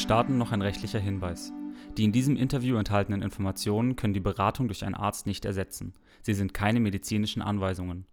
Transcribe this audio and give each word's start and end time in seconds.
Starten, 0.00 0.38
noch 0.38 0.52
ein 0.52 0.62
rechtlicher 0.62 0.98
Hinweis. 0.98 1.52
Die 1.96 2.04
in 2.04 2.12
diesem 2.12 2.36
Interview 2.36 2.76
enthaltenen 2.76 3.22
Informationen 3.22 3.96
können 3.96 4.14
die 4.14 4.20
Beratung 4.20 4.66
durch 4.66 4.84
einen 4.84 4.94
Arzt 4.94 5.26
nicht 5.26 5.44
ersetzen. 5.44 5.92
Sie 6.22 6.34
sind 6.34 6.54
keine 6.54 6.80
medizinischen 6.80 7.42
Anweisungen. 7.42 8.06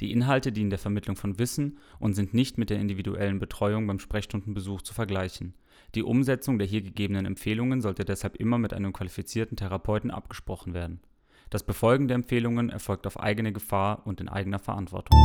Die 0.00 0.10
Inhalte 0.10 0.52
dienen 0.52 0.70
der 0.70 0.78
Vermittlung 0.78 1.16
von 1.16 1.38
Wissen 1.38 1.78
und 1.98 2.14
sind 2.14 2.34
nicht 2.34 2.58
mit 2.58 2.70
der 2.70 2.80
individuellen 2.80 3.38
Betreuung 3.38 3.86
beim 3.86 3.98
Sprechstundenbesuch 3.98 4.82
zu 4.82 4.94
vergleichen. 4.94 5.54
Die 5.94 6.02
Umsetzung 6.02 6.58
der 6.58 6.66
hier 6.66 6.82
gegebenen 6.82 7.26
Empfehlungen 7.26 7.80
sollte 7.80 8.04
deshalb 8.04 8.36
immer 8.36 8.58
mit 8.58 8.72
einem 8.72 8.92
qualifizierten 8.92 9.56
Therapeuten 9.56 10.10
abgesprochen 10.10 10.74
werden. 10.74 11.00
Das 11.50 11.62
Befolgen 11.62 12.08
der 12.08 12.16
Empfehlungen 12.16 12.70
erfolgt 12.70 13.06
auf 13.06 13.20
eigene 13.20 13.52
Gefahr 13.52 14.06
und 14.06 14.20
in 14.20 14.28
eigener 14.28 14.58
Verantwortung. 14.58 15.16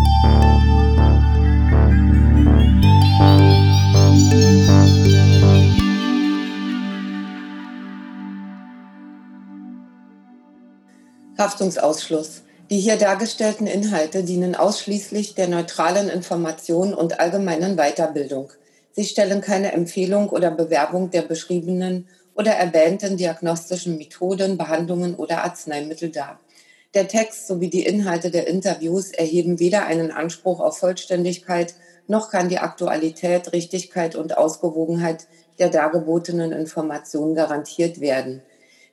Haftungsausschluss. 11.39 12.43
Die 12.70 12.79
hier 12.79 12.98
dargestellten 12.98 13.66
Inhalte 13.66 14.23
dienen 14.23 14.55
ausschließlich 14.55 15.33
der 15.33 15.47
neutralen 15.47 16.09
Information 16.09 16.94
und 16.94 17.19
allgemeinen 17.19 17.77
Weiterbildung. 17.77 18.52
Sie 18.91 19.05
stellen 19.05 19.41
keine 19.41 19.72
Empfehlung 19.72 20.30
oder 20.30 20.52
Bewerbung 20.52 21.09
der 21.09 21.22
beschriebenen 21.23 22.08
oder 22.36 22.52
erwähnten 22.52 23.17
diagnostischen 23.17 23.97
Methoden, 23.97 24.58
Behandlungen 24.58 25.16
oder 25.16 25.44
Arzneimittel 25.44 26.09
dar. 26.09 26.39
Der 26.94 27.08
Text 27.08 27.47
sowie 27.47 27.69
die 27.69 27.86
Inhalte 27.86 28.31
der 28.31 28.47
Interviews 28.47 29.11
erheben 29.11 29.59
weder 29.59 29.86
einen 29.86 30.11
Anspruch 30.11 30.59
auf 30.59 30.80
Vollständigkeit, 30.80 31.73
noch 32.08 32.30
kann 32.31 32.49
die 32.49 32.59
Aktualität, 32.59 33.53
Richtigkeit 33.53 34.16
und 34.16 34.38
Ausgewogenheit 34.38 35.27
der 35.59 35.69
dargebotenen 35.69 36.52
Informationen 36.52 37.36
garantiert 37.36 38.02
werden. 38.02 38.42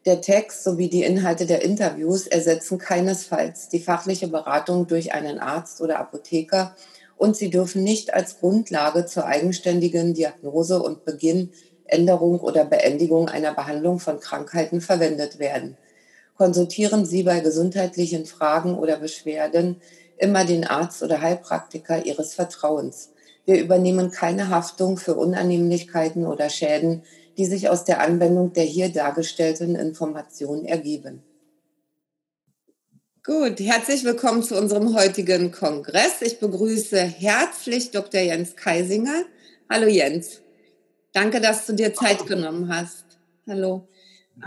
Der 0.07 0.21
Text 0.21 0.62
sowie 0.62 0.89
die 0.89 1.03
Inhalte 1.03 1.47
der 1.47 1.62
Interviews 1.62 2.29
ersetzen 2.29 2.79
keinesfalls 2.79 3.69
die 3.69 3.81
fachliche 3.81 4.29
Beratung 4.29 4.87
durch 4.87 5.12
einen 5.12 5.41
Arzt 5.41 5.81
oder 5.81 5.99
Apotheker 5.99 6.77
und 7.17 7.35
sie 7.35 7.51
dürfen 7.51 7.83
nicht 7.83 8.15
als 8.15 8.39
Grundlage 8.39 9.07
zur 9.07 9.27
eigenständigen 9.27 10.15
Diagnose 10.15 10.81
und 10.81 11.05
Beginn, 11.05 11.51
Änderung 11.87 12.39
oder 12.39 12.65
Beendigung 12.65 13.29
einer 13.29 13.53
Behandlung 13.53 13.99
von 13.99 14.21
Krankheiten 14.21 14.81
verwendet 14.81 15.41
werden. 15.41 15.77
Konsultieren 16.37 17.05
Sie 17.05 17.25
bei 17.25 17.41
gesundheitlichen 17.41 18.27
Fragen 18.27 18.79
oder 18.79 18.99
Beschwerden 18.99 19.81
immer 20.19 20.45
den 20.45 20.65
Arzt 20.65 21.03
oder 21.03 21.21
Heilpraktiker 21.21 22.07
Ihres 22.07 22.34
Vertrauens. 22.34 23.11
Wir 23.45 23.59
übernehmen 23.61 24.12
keine 24.12 24.51
Haftung 24.51 24.99
für 24.99 25.15
Unannehmlichkeiten 25.15 26.27
oder 26.27 26.49
Schäden, 26.49 27.03
die 27.37 27.47
sich 27.47 27.69
aus 27.69 27.84
der 27.84 28.01
Anwendung 28.01 28.53
der 28.53 28.65
hier 28.65 28.89
dargestellten 28.89 29.77
Informationen 29.77 30.65
ergeben. 30.65 31.23
Gut, 33.25 33.59
herzlich 33.59 34.05
willkommen 34.05 34.43
zu 34.43 34.56
unserem 34.56 34.95
heutigen 34.95 35.51
Kongress. 35.51 36.23
Ich 36.23 36.39
begrüße 36.39 37.01
herzlich 37.01 37.91
Dr. 37.91 38.20
Jens 38.20 38.55
Kaisinger. 38.55 39.25
Hallo 39.69 39.88
Jens. 39.88 40.43
Danke, 41.12 41.41
dass 41.41 41.66
du 41.66 41.72
dir 41.72 41.93
Zeit 41.93 42.25
genommen 42.27 42.69
hast. 42.69 43.05
Hallo. 43.49 43.88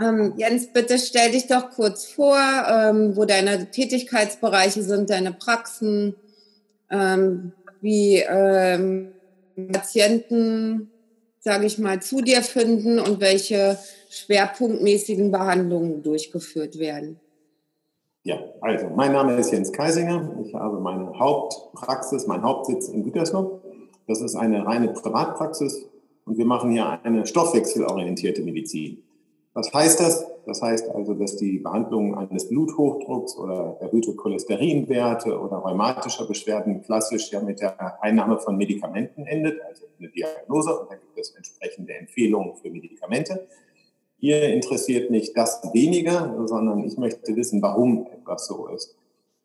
Ähm, 0.00 0.34
Jens, 0.36 0.72
bitte 0.72 0.98
stell 0.98 1.32
dich 1.32 1.46
doch 1.46 1.70
kurz 1.70 2.06
vor, 2.06 2.38
ähm, 2.38 3.16
wo 3.16 3.24
deine 3.24 3.70
Tätigkeitsbereiche 3.70 4.82
sind, 4.82 5.10
deine 5.10 5.32
Praxen, 5.32 6.14
ähm, 6.90 7.52
wie 7.80 8.24
ähm, 8.26 9.12
Patienten, 9.72 10.89
sage 11.40 11.66
ich 11.66 11.78
mal, 11.78 12.00
zu 12.00 12.20
dir 12.20 12.42
finden 12.42 12.98
und 12.98 13.20
welche 13.20 13.78
schwerpunktmäßigen 14.10 15.30
Behandlungen 15.30 16.02
durchgeführt 16.02 16.78
werden. 16.78 17.18
Ja, 18.22 18.38
also 18.60 18.88
mein 18.94 19.12
Name 19.12 19.36
ist 19.36 19.50
Jens 19.50 19.72
Kaisinger. 19.72 20.36
Ich 20.44 20.54
habe 20.54 20.78
meine 20.78 21.18
Hauptpraxis, 21.18 22.26
meinen 22.26 22.42
Hauptsitz 22.42 22.88
in 22.88 23.02
Gütersloh. 23.02 23.62
Das 24.06 24.20
ist 24.20 24.34
eine 24.34 24.66
reine 24.66 24.88
Privatpraxis 24.88 25.86
und 26.26 26.36
wir 26.36 26.44
machen 26.44 26.70
hier 26.70 27.00
eine 27.02 27.26
stoffwechselorientierte 27.26 28.42
Medizin. 28.42 29.02
Was 29.52 29.72
heißt 29.74 29.98
das? 30.00 30.26
Das 30.46 30.62
heißt 30.62 30.88
also, 30.90 31.14
dass 31.14 31.36
die 31.36 31.58
Behandlung 31.58 32.14
eines 32.14 32.48
Bluthochdrucks 32.48 33.36
oder 33.36 33.76
erhöhte 33.80 34.14
Cholesterinwerte 34.14 35.38
oder 35.38 35.56
rheumatischer 35.56 36.26
Beschwerden 36.26 36.82
klassisch 36.82 37.32
ja 37.32 37.40
mit 37.40 37.60
der 37.60 38.02
Einnahme 38.02 38.38
von 38.38 38.56
Medikamenten 38.56 39.26
endet, 39.26 39.60
also 39.62 39.86
eine 39.98 40.08
Diagnose 40.08 40.78
und 40.78 40.90
dann 40.90 40.98
gibt 41.00 41.18
es 41.18 41.30
entsprechende 41.34 41.94
Empfehlungen 41.94 42.54
für 42.56 42.70
Medikamente. 42.70 43.48
Hier 44.18 44.52
interessiert 44.52 45.10
mich 45.10 45.32
das 45.32 45.62
weniger, 45.72 46.46
sondern 46.46 46.84
ich 46.84 46.96
möchte 46.96 47.34
wissen, 47.34 47.60
warum 47.60 48.06
etwas 48.06 48.46
so 48.46 48.68
ist. 48.68 48.94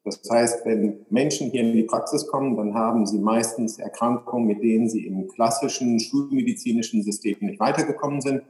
Das 0.03 0.21
heißt, 0.29 0.65
wenn 0.65 1.05
Menschen 1.09 1.49
hier 1.49 1.61
in 1.61 1.73
die 1.73 1.83
Praxis 1.83 2.27
kommen, 2.27 2.55
dann 2.55 2.75
haben 2.75 3.07
sie 3.07 3.17
meistens 3.17 3.79
Erkrankungen, 3.79 4.45
mit 4.45 4.61
denen 4.61 4.87
sie 4.87 5.07
im 5.07 5.27
klassischen 5.27 5.99
schulmedizinischen 5.99 7.01
System 7.01 7.37
nicht 7.39 7.59
weitergekommen 7.59 8.21
sind. 8.21 8.43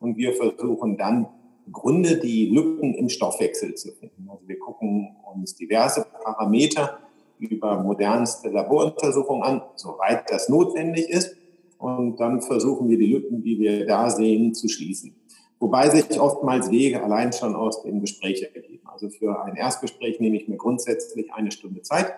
Und 0.00 0.16
wir 0.16 0.34
versuchen 0.34 0.96
dann 0.96 1.28
Gründe, 1.72 2.18
die 2.18 2.50
Lücken 2.50 2.94
im 2.94 3.08
Stoffwechsel 3.08 3.74
zu 3.74 3.92
finden. 3.92 4.28
Also 4.30 4.46
wir 4.46 4.58
gucken 4.58 5.16
uns 5.34 5.56
diverse 5.56 6.06
Parameter 6.22 6.98
über 7.38 7.82
modernste 7.82 8.48
Laboruntersuchungen 8.48 9.42
an, 9.42 9.62
soweit 9.74 10.30
das 10.30 10.48
notwendig 10.48 11.08
ist. 11.08 11.36
Und 11.78 12.18
dann 12.20 12.40
versuchen 12.40 12.88
wir 12.88 12.96
die 12.96 13.12
Lücken, 13.12 13.42
die 13.42 13.58
wir 13.58 13.86
da 13.86 14.10
sehen, 14.10 14.54
zu 14.54 14.68
schließen. 14.68 15.14
Wobei 15.58 15.90
sich 15.90 16.20
oftmals 16.20 16.70
Wege 16.70 17.02
allein 17.02 17.32
schon 17.32 17.54
aus 17.54 17.82
dem 17.82 18.00
Gespräch 18.00 18.42
ergeben. 18.42 18.86
Also 18.86 19.08
für 19.08 19.42
ein 19.42 19.56
Erstgespräch 19.56 20.20
nehme 20.20 20.36
ich 20.36 20.48
mir 20.48 20.56
grundsätzlich 20.56 21.32
eine 21.32 21.50
Stunde 21.50 21.82
Zeit. 21.82 22.14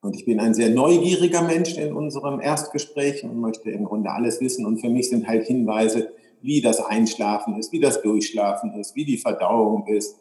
Und 0.00 0.16
ich 0.16 0.24
bin 0.24 0.40
ein 0.40 0.52
sehr 0.52 0.70
neugieriger 0.70 1.42
Mensch 1.42 1.76
in 1.76 1.92
unserem 1.92 2.40
Erstgespräch 2.40 3.22
und 3.22 3.40
möchte 3.40 3.70
im 3.70 3.84
Grunde 3.84 4.10
alles 4.10 4.40
wissen. 4.40 4.66
Und 4.66 4.80
für 4.80 4.88
mich 4.88 5.08
sind 5.08 5.28
halt 5.28 5.46
Hinweise, 5.46 6.12
wie 6.42 6.60
das 6.60 6.80
Einschlafen 6.80 7.58
ist, 7.58 7.72
wie 7.72 7.80
das 7.80 8.02
Durchschlafen 8.02 8.74
ist, 8.74 8.94
wie 8.96 9.04
die 9.04 9.18
Verdauung 9.18 9.86
ist, 9.86 10.16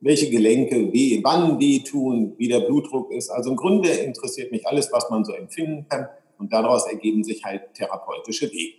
welche 0.00 0.30
Gelenke 0.30 0.92
weh, 0.92 1.20
wann 1.22 1.58
weh 1.58 1.80
tun, 1.80 2.34
wie 2.38 2.48
der 2.48 2.60
Blutdruck 2.60 3.12
ist. 3.12 3.30
Also 3.30 3.50
im 3.50 3.56
Grunde 3.56 3.88
interessiert 3.88 4.52
mich 4.52 4.66
alles, 4.66 4.90
was 4.92 5.10
man 5.10 5.24
so 5.24 5.32
empfinden 5.32 5.86
kann. 5.88 6.08
Und 6.38 6.52
daraus 6.52 6.86
ergeben 6.86 7.24
sich 7.24 7.44
halt 7.44 7.74
therapeutische 7.74 8.50
Wege. 8.52 8.74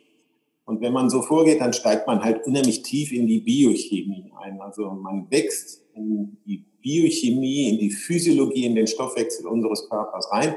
Und 0.65 0.81
wenn 0.81 0.93
man 0.93 1.09
so 1.09 1.21
vorgeht, 1.21 1.61
dann 1.61 1.73
steigt 1.73 2.07
man 2.07 2.23
halt 2.23 2.45
unheimlich 2.45 2.81
tief 2.83 3.11
in 3.11 3.25
die 3.25 3.39
Biochemie 3.39 4.31
ein. 4.41 4.59
Also 4.61 4.89
man 4.91 5.31
wächst 5.31 5.85
in 5.95 6.37
die 6.45 6.65
Biochemie, 6.81 7.69
in 7.69 7.79
die 7.79 7.89
Physiologie, 7.89 8.65
in 8.65 8.75
den 8.75 8.85
Stoffwechsel 8.85 9.47
unseres 9.47 9.89
Körpers 9.89 10.31
rein. 10.31 10.55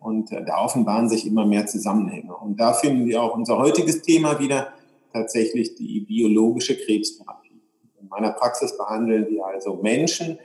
Und 0.00 0.32
äh, 0.32 0.44
da 0.44 0.64
offenbaren 0.64 1.08
sich 1.08 1.26
immer 1.26 1.44
mehr 1.46 1.66
Zusammenhänge. 1.66 2.34
Und 2.34 2.58
da 2.58 2.72
finden 2.72 3.06
wir 3.06 3.22
auch 3.22 3.36
unser 3.36 3.58
heutiges 3.58 4.02
Thema 4.02 4.40
wieder, 4.40 4.72
tatsächlich 5.12 5.74
die 5.74 6.00
biologische 6.00 6.76
Krebstherapie. 6.76 7.60
In 8.00 8.08
meiner 8.08 8.32
Praxis 8.32 8.76
behandeln 8.76 9.28
wir 9.30 9.44
also 9.44 9.76
Menschen 9.76 10.38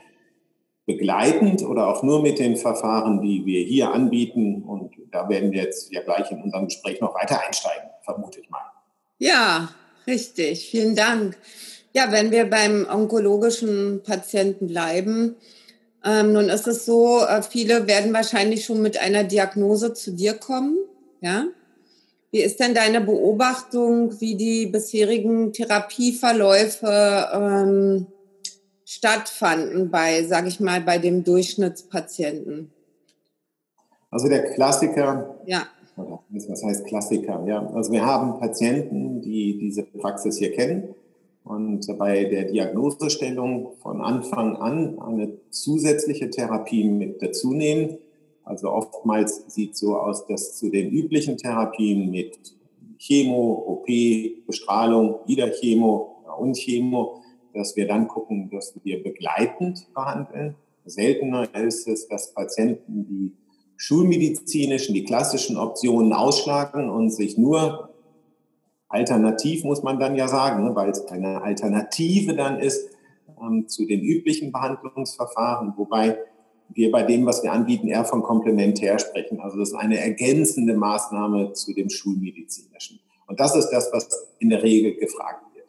begleitend 0.86 1.62
oder 1.62 1.88
auch 1.88 2.02
nur 2.02 2.22
mit 2.22 2.38
den 2.38 2.56
Verfahren, 2.56 3.20
die 3.20 3.44
wir 3.44 3.64
hier 3.64 3.92
anbieten. 3.92 4.62
Und 4.62 4.92
da 5.10 5.28
werden 5.28 5.50
wir 5.50 5.64
jetzt 5.64 5.92
ja 5.92 6.00
gleich 6.02 6.30
in 6.30 6.40
unserem 6.42 6.66
Gespräch 6.66 7.00
noch 7.00 7.14
weiter 7.14 7.40
einsteigen, 7.44 7.90
vermute 8.02 8.40
ich 8.40 8.48
mal. 8.50 8.62
Ja, 9.18 9.70
richtig. 10.06 10.68
Vielen 10.70 10.94
Dank. 10.94 11.36
Ja, 11.92 12.12
wenn 12.12 12.30
wir 12.30 12.48
beim 12.48 12.86
onkologischen 12.88 14.02
Patienten 14.04 14.68
bleiben, 14.68 15.36
ähm, 16.04 16.32
nun 16.32 16.48
ist 16.48 16.68
es 16.68 16.86
so, 16.86 17.20
äh, 17.24 17.42
viele 17.42 17.88
werden 17.88 18.12
wahrscheinlich 18.12 18.64
schon 18.64 18.80
mit 18.80 18.98
einer 18.98 19.24
Diagnose 19.24 19.92
zu 19.92 20.12
dir 20.12 20.34
kommen. 20.34 20.76
Ja. 21.20 21.46
Wie 22.30 22.40
ist 22.40 22.60
denn 22.60 22.74
deine 22.74 23.00
Beobachtung, 23.00 24.20
wie 24.20 24.36
die 24.36 24.66
bisherigen 24.66 25.52
Therapieverläufe 25.52 27.28
ähm, 27.32 28.06
stattfanden 28.84 29.90
bei, 29.90 30.24
sage 30.24 30.48
ich 30.48 30.60
mal, 30.60 30.80
bei 30.80 30.98
dem 30.98 31.24
Durchschnittspatienten? 31.24 32.72
Also 34.10 34.28
der 34.28 34.52
Klassiker 34.52 35.36
ja 35.46 35.66
was 35.96 36.62
heißt 36.62 36.86
Klassiker? 36.86 37.44
Ja, 37.46 37.66
also 37.72 37.92
wir 37.92 38.04
haben 38.04 38.38
Patienten, 38.38 39.20
die 39.20 39.58
diese 39.58 39.82
Praxis 39.82 40.38
hier 40.38 40.52
kennen 40.52 40.94
und 41.44 41.86
bei 41.98 42.24
der 42.24 42.44
Diagnosestellung 42.44 43.72
von 43.82 44.00
Anfang 44.00 44.56
an 44.56 44.98
eine 44.98 45.38
zusätzliche 45.50 46.30
Therapie 46.30 46.84
mit 46.84 47.22
dazu 47.22 47.54
nehmen. 47.54 47.98
Also 48.46 48.70
oftmals 48.70 49.44
sieht 49.48 49.76
so 49.76 49.96
aus, 49.96 50.24
dass 50.26 50.56
zu 50.56 50.70
den 50.70 50.90
üblichen 50.90 51.36
Therapien 51.36 52.10
mit 52.12 52.38
Chemo, 52.96 53.64
OP, 53.66 53.86
Bestrahlung, 54.46 55.16
wieder 55.26 55.50
Chemo 55.50 56.24
und 56.38 56.56
Chemo, 56.56 57.22
dass 57.52 57.74
wir 57.74 57.88
dann 57.88 58.06
gucken, 58.06 58.48
dass 58.50 58.72
wir 58.84 59.02
begleitend 59.02 59.92
behandeln. 59.92 60.54
Seltener 60.84 61.52
ist 61.56 61.88
es, 61.88 62.06
dass 62.06 62.32
Patienten, 62.34 63.04
die 63.08 63.32
schulmedizinischen, 63.76 64.94
die 64.94 65.02
klassischen 65.02 65.56
Optionen 65.56 66.12
ausschlagen 66.12 66.88
und 66.88 67.10
sich 67.10 67.36
nur 67.36 67.90
Alternativ 68.88 69.64
muss 69.64 69.82
man 69.82 69.98
dann 69.98 70.14
ja 70.14 70.28
sagen, 70.28 70.62
ne, 70.62 70.76
weil 70.76 70.90
es 70.90 71.04
eine 71.08 71.42
Alternative 71.42 72.36
dann 72.36 72.60
ist 72.60 72.88
ähm, 73.42 73.66
zu 73.66 73.84
den 73.84 74.00
üblichen 74.00 74.52
Behandlungsverfahren, 74.52 75.74
wobei 75.76 76.18
wir 76.74 76.90
bei 76.90 77.02
dem, 77.02 77.26
was 77.26 77.42
wir 77.42 77.52
anbieten, 77.52 77.88
eher 77.88 78.04
von 78.04 78.22
komplementär 78.22 78.98
sprechen. 78.98 79.40
Also 79.40 79.58
das 79.58 79.70
ist 79.70 79.74
eine 79.74 79.98
ergänzende 79.98 80.74
Maßnahme 80.74 81.52
zu 81.52 81.72
dem 81.72 81.90
schulmedizinischen. 81.90 83.00
Und 83.26 83.40
das 83.40 83.56
ist 83.56 83.70
das, 83.70 83.90
was 83.92 84.08
in 84.38 84.50
der 84.50 84.62
Regel 84.62 84.94
gefragt 84.96 85.42
wird. 85.54 85.66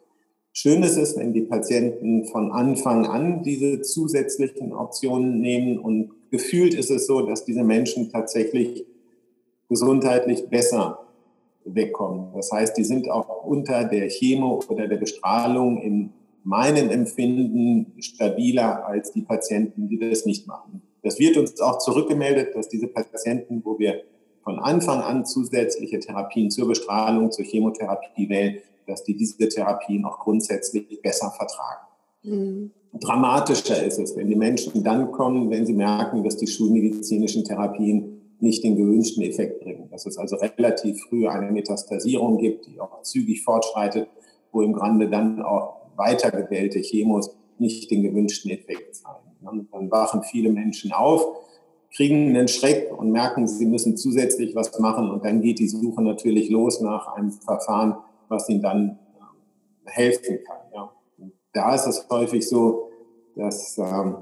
Schön 0.52 0.82
ist 0.82 0.96
es, 0.96 1.16
wenn 1.16 1.32
die 1.32 1.42
Patienten 1.42 2.24
von 2.26 2.52
Anfang 2.52 3.06
an 3.06 3.42
diese 3.42 3.80
zusätzlichen 3.82 4.72
Optionen 4.72 5.40
nehmen 5.40 5.78
und 5.78 6.10
gefühlt 6.30 6.74
ist 6.74 6.90
es 6.90 7.06
so, 7.06 7.22
dass 7.22 7.44
diese 7.44 7.64
Menschen 7.64 8.10
tatsächlich 8.10 8.84
gesundheitlich 9.68 10.48
besser 10.48 11.00
wegkommen. 11.64 12.32
Das 12.34 12.50
heißt, 12.50 12.76
die 12.76 12.84
sind 12.84 13.10
auch 13.10 13.44
unter 13.44 13.84
der 13.84 14.08
Chemo 14.08 14.60
oder 14.68 14.88
der 14.88 14.96
Bestrahlung 14.96 15.80
in 15.80 16.12
meinem 16.44 16.88
Empfinden 16.88 18.00
stabiler 18.00 18.86
als 18.86 19.12
die 19.12 19.22
Patienten, 19.22 19.88
die 19.88 19.98
das 19.98 20.24
nicht 20.24 20.46
machen. 20.46 20.82
Das 21.08 21.18
wird 21.18 21.38
uns 21.38 21.58
auch 21.58 21.78
zurückgemeldet, 21.78 22.54
dass 22.54 22.68
diese 22.68 22.86
Patienten, 22.86 23.62
wo 23.64 23.78
wir 23.78 24.02
von 24.44 24.58
Anfang 24.58 25.00
an 25.00 25.24
zusätzliche 25.24 25.98
Therapien 26.00 26.50
zur 26.50 26.68
Bestrahlung, 26.68 27.32
zur 27.32 27.46
Chemotherapie 27.46 28.28
wählen, 28.28 28.58
dass 28.86 29.04
die 29.04 29.16
diese 29.16 29.48
Therapien 29.48 30.04
auch 30.04 30.18
grundsätzlich 30.18 31.00
besser 31.00 31.30
vertragen. 31.30 31.86
Mhm. 32.24 32.70
Dramatischer 33.00 33.82
ist 33.82 33.98
es, 33.98 34.16
wenn 34.16 34.28
die 34.28 34.36
Menschen 34.36 34.84
dann 34.84 35.10
kommen, 35.10 35.48
wenn 35.48 35.64
sie 35.64 35.72
merken, 35.72 36.22
dass 36.24 36.36
die 36.36 36.46
schulmedizinischen 36.46 37.42
Therapien 37.44 38.36
nicht 38.40 38.62
den 38.62 38.76
gewünschten 38.76 39.22
Effekt 39.22 39.62
bringen. 39.62 39.88
Dass 39.90 40.04
es 40.04 40.18
also 40.18 40.36
relativ 40.36 41.00
früh 41.08 41.26
eine 41.26 41.50
Metastasierung 41.50 42.36
gibt, 42.36 42.66
die 42.66 42.78
auch 42.80 43.00
zügig 43.00 43.44
fortschreitet, 43.44 44.10
wo 44.52 44.60
im 44.60 44.74
Grunde 44.74 45.08
dann 45.08 45.40
auch 45.40 45.88
weitergewählte 45.96 46.82
Chemos 46.82 47.34
nicht 47.58 47.90
den 47.90 48.02
gewünschten 48.02 48.50
Effekt 48.50 48.94
zeigen. 48.94 49.27
Dann 49.40 49.90
wachen 49.90 50.22
viele 50.22 50.50
Menschen 50.50 50.92
auf, 50.92 51.24
kriegen 51.94 52.36
einen 52.36 52.48
Schreck 52.48 52.92
und 52.96 53.10
merken, 53.10 53.46
sie 53.46 53.66
müssen 53.66 53.96
zusätzlich 53.96 54.54
was 54.54 54.78
machen. 54.78 55.10
Und 55.10 55.24
dann 55.24 55.40
geht 55.40 55.58
die 55.58 55.68
Suche 55.68 56.02
natürlich 56.02 56.50
los 56.50 56.80
nach 56.80 57.14
einem 57.14 57.30
Verfahren, 57.30 57.96
was 58.28 58.48
ihnen 58.48 58.62
dann 58.62 58.98
äh, 59.86 59.90
helfen 59.90 60.38
kann. 60.44 60.58
Ja. 60.74 60.92
da 61.52 61.74
ist 61.74 61.86
es 61.86 62.06
häufig 62.10 62.48
so, 62.48 62.90
dass 63.36 63.78
ähm, 63.78 64.16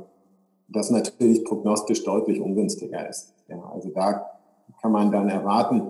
das 0.69 0.91
natürlich 0.91 1.45
prognostisch 1.45 2.05
deutlich 2.05 2.41
ungünstiger 2.41 3.09
ist. 3.09 3.35
Ja, 3.49 3.63
also 3.73 3.91
da 3.91 4.31
kann 4.81 4.93
man 4.93 5.11
dann 5.11 5.29
erwarten, 5.29 5.83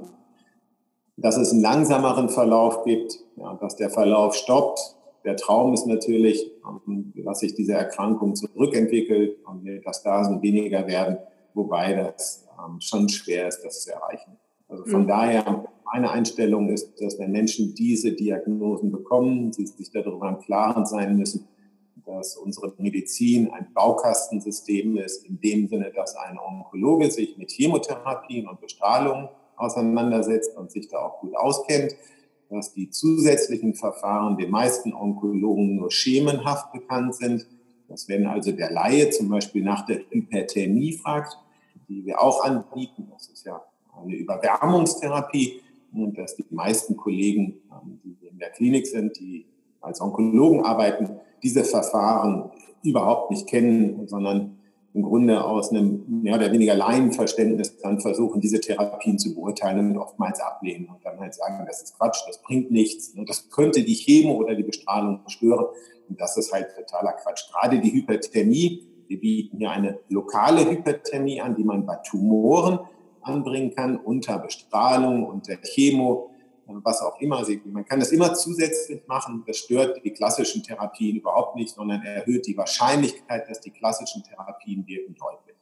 dass 1.16 1.36
es 1.36 1.52
einen 1.52 1.62
langsameren 1.62 2.28
Verlauf 2.28 2.84
gibt, 2.84 3.18
ja, 3.36 3.54
dass 3.54 3.76
der 3.76 3.90
Verlauf 3.90 4.34
stoppt. 4.34 4.95
Der 5.26 5.36
Traum 5.36 5.74
ist 5.74 5.86
natürlich, 5.86 6.52
ähm, 6.86 7.12
dass 7.16 7.40
sich 7.40 7.54
diese 7.54 7.74
Erkrankung 7.74 8.36
zurückentwickelt 8.36 9.44
und 9.44 9.64
Metastasen 9.64 10.40
weniger 10.40 10.86
werden, 10.86 11.18
wobei 11.52 11.94
das 11.94 12.46
ähm, 12.64 12.80
schon 12.80 13.08
schwer 13.08 13.48
ist, 13.48 13.60
das 13.62 13.82
zu 13.82 13.92
erreichen. 13.92 14.38
Also 14.68 14.84
von 14.84 15.02
mhm. 15.02 15.08
daher, 15.08 15.64
meine 15.84 16.10
Einstellung 16.10 16.68
ist, 16.68 17.00
dass 17.00 17.18
wenn 17.18 17.32
Menschen 17.32 17.74
diese 17.74 18.12
Diagnosen 18.12 18.92
bekommen, 18.92 19.52
sie 19.52 19.66
sich 19.66 19.90
darüber 19.90 20.28
im 20.28 20.38
Klaren 20.38 20.86
sein 20.86 21.16
müssen, 21.16 21.48
dass 22.04 22.36
unsere 22.36 22.72
Medizin 22.78 23.50
ein 23.50 23.72
Baukastensystem 23.74 24.96
ist, 24.96 25.26
in 25.26 25.40
dem 25.40 25.66
Sinne, 25.66 25.90
dass 25.92 26.14
ein 26.14 26.38
Onkologe 26.38 27.10
sich 27.10 27.36
mit 27.36 27.50
Chemotherapien 27.50 28.46
und 28.48 28.60
Bestrahlung 28.60 29.28
auseinandersetzt 29.56 30.56
und 30.56 30.70
sich 30.70 30.88
da 30.88 30.98
auch 30.98 31.20
gut 31.20 31.34
auskennt, 31.36 31.96
dass 32.50 32.72
die 32.72 32.90
zusätzlichen 32.90 33.74
Verfahren 33.74 34.36
den 34.36 34.50
meisten 34.50 34.92
Onkologen 34.92 35.76
nur 35.76 35.90
schemenhaft 35.90 36.72
bekannt 36.72 37.14
sind. 37.14 37.46
Dass 37.88 38.08
wenn 38.08 38.26
also 38.26 38.52
der 38.52 38.70
Laie 38.70 39.10
zum 39.10 39.28
Beispiel 39.28 39.62
nach 39.62 39.86
der 39.86 40.00
Hyperthermie 40.10 40.92
fragt, 40.92 41.38
die 41.88 42.04
wir 42.04 42.20
auch 42.20 42.44
anbieten, 42.44 43.08
das 43.12 43.28
ist 43.28 43.46
ja 43.46 43.62
eine 43.96 44.14
Überwärmungstherapie, 44.14 45.60
und 45.92 46.18
dass 46.18 46.36
die 46.36 46.44
meisten 46.50 46.96
Kollegen, 46.96 47.54
ähm, 47.70 48.00
die 48.04 48.26
in 48.26 48.38
der 48.38 48.50
Klinik 48.50 48.86
sind, 48.86 49.18
die 49.18 49.46
als 49.80 50.00
Onkologen 50.00 50.64
arbeiten, 50.64 51.20
diese 51.42 51.64
Verfahren 51.64 52.50
überhaupt 52.82 53.30
nicht 53.30 53.46
kennen, 53.46 54.06
sondern 54.08 54.55
im 54.96 55.02
Grunde 55.02 55.44
aus 55.44 55.70
einem 55.70 56.22
mehr 56.22 56.36
oder 56.36 56.50
weniger 56.50 56.74
Laienverständnis 56.74 57.76
dann 57.76 58.00
versuchen, 58.00 58.40
diese 58.40 58.62
Therapien 58.62 59.18
zu 59.18 59.34
beurteilen 59.34 59.90
und 59.90 59.98
oftmals 59.98 60.40
ablehnen 60.40 60.88
und 60.88 61.04
dann 61.04 61.20
halt 61.20 61.34
sagen, 61.34 61.62
das 61.66 61.82
ist 61.82 61.98
Quatsch, 61.98 62.22
das 62.26 62.40
bringt 62.40 62.70
nichts, 62.70 63.14
ne, 63.14 63.26
das 63.26 63.50
könnte 63.50 63.82
die 63.82 63.94
Chemo 63.94 64.36
oder 64.36 64.54
die 64.54 64.62
Bestrahlung 64.62 65.20
stören 65.26 65.66
und 66.08 66.18
das 66.18 66.38
ist 66.38 66.50
halt 66.50 66.68
totaler 66.74 67.12
Quatsch. 67.12 67.42
Gerade 67.52 67.78
die 67.78 67.92
Hyperthermie, 67.92 68.86
wir 69.06 69.20
bieten 69.20 69.58
hier 69.58 69.70
eine 69.70 69.98
lokale 70.08 70.64
Hyperthermie 70.64 71.42
an, 71.42 71.54
die 71.54 71.64
man 71.64 71.84
bei 71.84 71.96
Tumoren 71.96 72.78
anbringen 73.20 73.74
kann, 73.74 73.98
unter 73.98 74.38
Bestrahlung, 74.38 75.26
unter 75.26 75.56
Chemo, 75.56 76.30
was 76.66 77.00
auch 77.00 77.20
immer. 77.20 77.44
Man 77.66 77.84
kann 77.84 78.00
das 78.00 78.12
immer 78.12 78.34
zusätzlich 78.34 79.06
machen. 79.06 79.44
Das 79.46 79.58
stört 79.58 80.04
die 80.04 80.10
klassischen 80.10 80.62
Therapien 80.62 81.16
überhaupt 81.16 81.56
nicht, 81.56 81.74
sondern 81.74 82.02
erhöht 82.02 82.46
die 82.46 82.56
Wahrscheinlichkeit, 82.56 83.48
dass 83.48 83.60
die 83.60 83.70
klassischen 83.70 84.22
Therapien 84.22 84.86
wirken, 84.86 85.14
deutlich. 85.14 85.56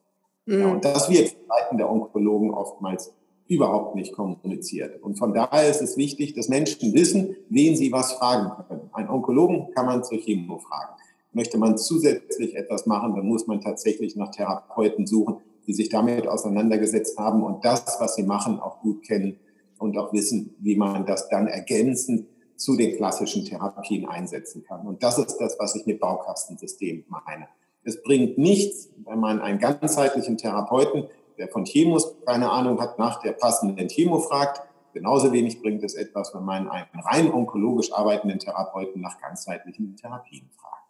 Mhm. 0.46 0.60
Ja, 0.60 0.72
und 0.72 0.84
das 0.84 1.10
wird 1.10 1.28
von 1.28 1.46
Seiten 1.48 1.78
der 1.78 1.90
Onkologen 1.90 2.50
oftmals 2.50 3.12
überhaupt 3.46 3.94
nicht 3.94 4.14
kommuniziert. 4.14 5.02
Und 5.02 5.18
von 5.18 5.34
daher 5.34 5.68
ist 5.68 5.82
es 5.82 5.96
wichtig, 5.96 6.34
dass 6.34 6.48
Menschen 6.48 6.94
wissen, 6.94 7.36
wen 7.50 7.76
sie 7.76 7.92
was 7.92 8.12
fragen 8.12 8.50
können. 8.66 8.88
Ein 8.92 9.08
Onkologen 9.08 9.70
kann 9.74 9.86
man 9.86 10.02
zur 10.02 10.18
Chemo 10.18 10.58
fragen. 10.58 10.94
Möchte 11.32 11.58
man 11.58 11.76
zusätzlich 11.76 12.56
etwas 12.56 12.86
machen, 12.86 13.14
dann 13.14 13.26
muss 13.26 13.46
man 13.46 13.60
tatsächlich 13.60 14.16
nach 14.16 14.30
Therapeuten 14.30 15.06
suchen, 15.06 15.36
die 15.66 15.74
sich 15.74 15.88
damit 15.88 16.26
auseinandergesetzt 16.26 17.18
haben 17.18 17.42
und 17.42 17.64
das, 17.64 17.96
was 17.98 18.14
sie 18.14 18.22
machen, 18.22 18.60
auch 18.60 18.80
gut 18.80 19.02
kennen 19.02 19.38
und 19.84 19.96
auch 19.98 20.12
wissen, 20.12 20.54
wie 20.58 20.76
man 20.76 21.06
das 21.06 21.28
dann 21.28 21.46
ergänzend 21.46 22.26
zu 22.56 22.76
den 22.76 22.96
klassischen 22.96 23.44
Therapien 23.44 24.08
einsetzen 24.08 24.64
kann. 24.64 24.86
Und 24.86 25.02
das 25.02 25.18
ist 25.18 25.36
das, 25.38 25.56
was 25.58 25.74
ich 25.76 25.86
mit 25.86 26.00
Baukastensystem 26.00 27.04
meine. 27.08 27.48
Es 27.82 28.02
bringt 28.02 28.38
nichts, 28.38 28.88
wenn 29.04 29.20
man 29.20 29.40
einen 29.40 29.58
ganzheitlichen 29.58 30.38
Therapeuten, 30.38 31.08
der 31.36 31.48
von 31.48 31.64
Chemos 31.64 32.14
keine 32.24 32.50
Ahnung 32.50 32.80
hat, 32.80 32.98
nach 32.98 33.20
der 33.20 33.32
passenden 33.32 33.88
Chemo 33.88 34.20
fragt. 34.20 34.62
Genauso 34.94 35.32
wenig 35.32 35.60
bringt 35.60 35.82
es 35.82 35.94
etwas, 35.94 36.34
wenn 36.34 36.44
man 36.44 36.68
einen 36.68 37.00
rein 37.00 37.32
onkologisch 37.32 37.92
arbeitenden 37.92 38.38
Therapeuten 38.38 39.02
nach 39.02 39.20
ganzheitlichen 39.20 39.96
Therapien 39.96 40.48
fragt. 40.56 40.88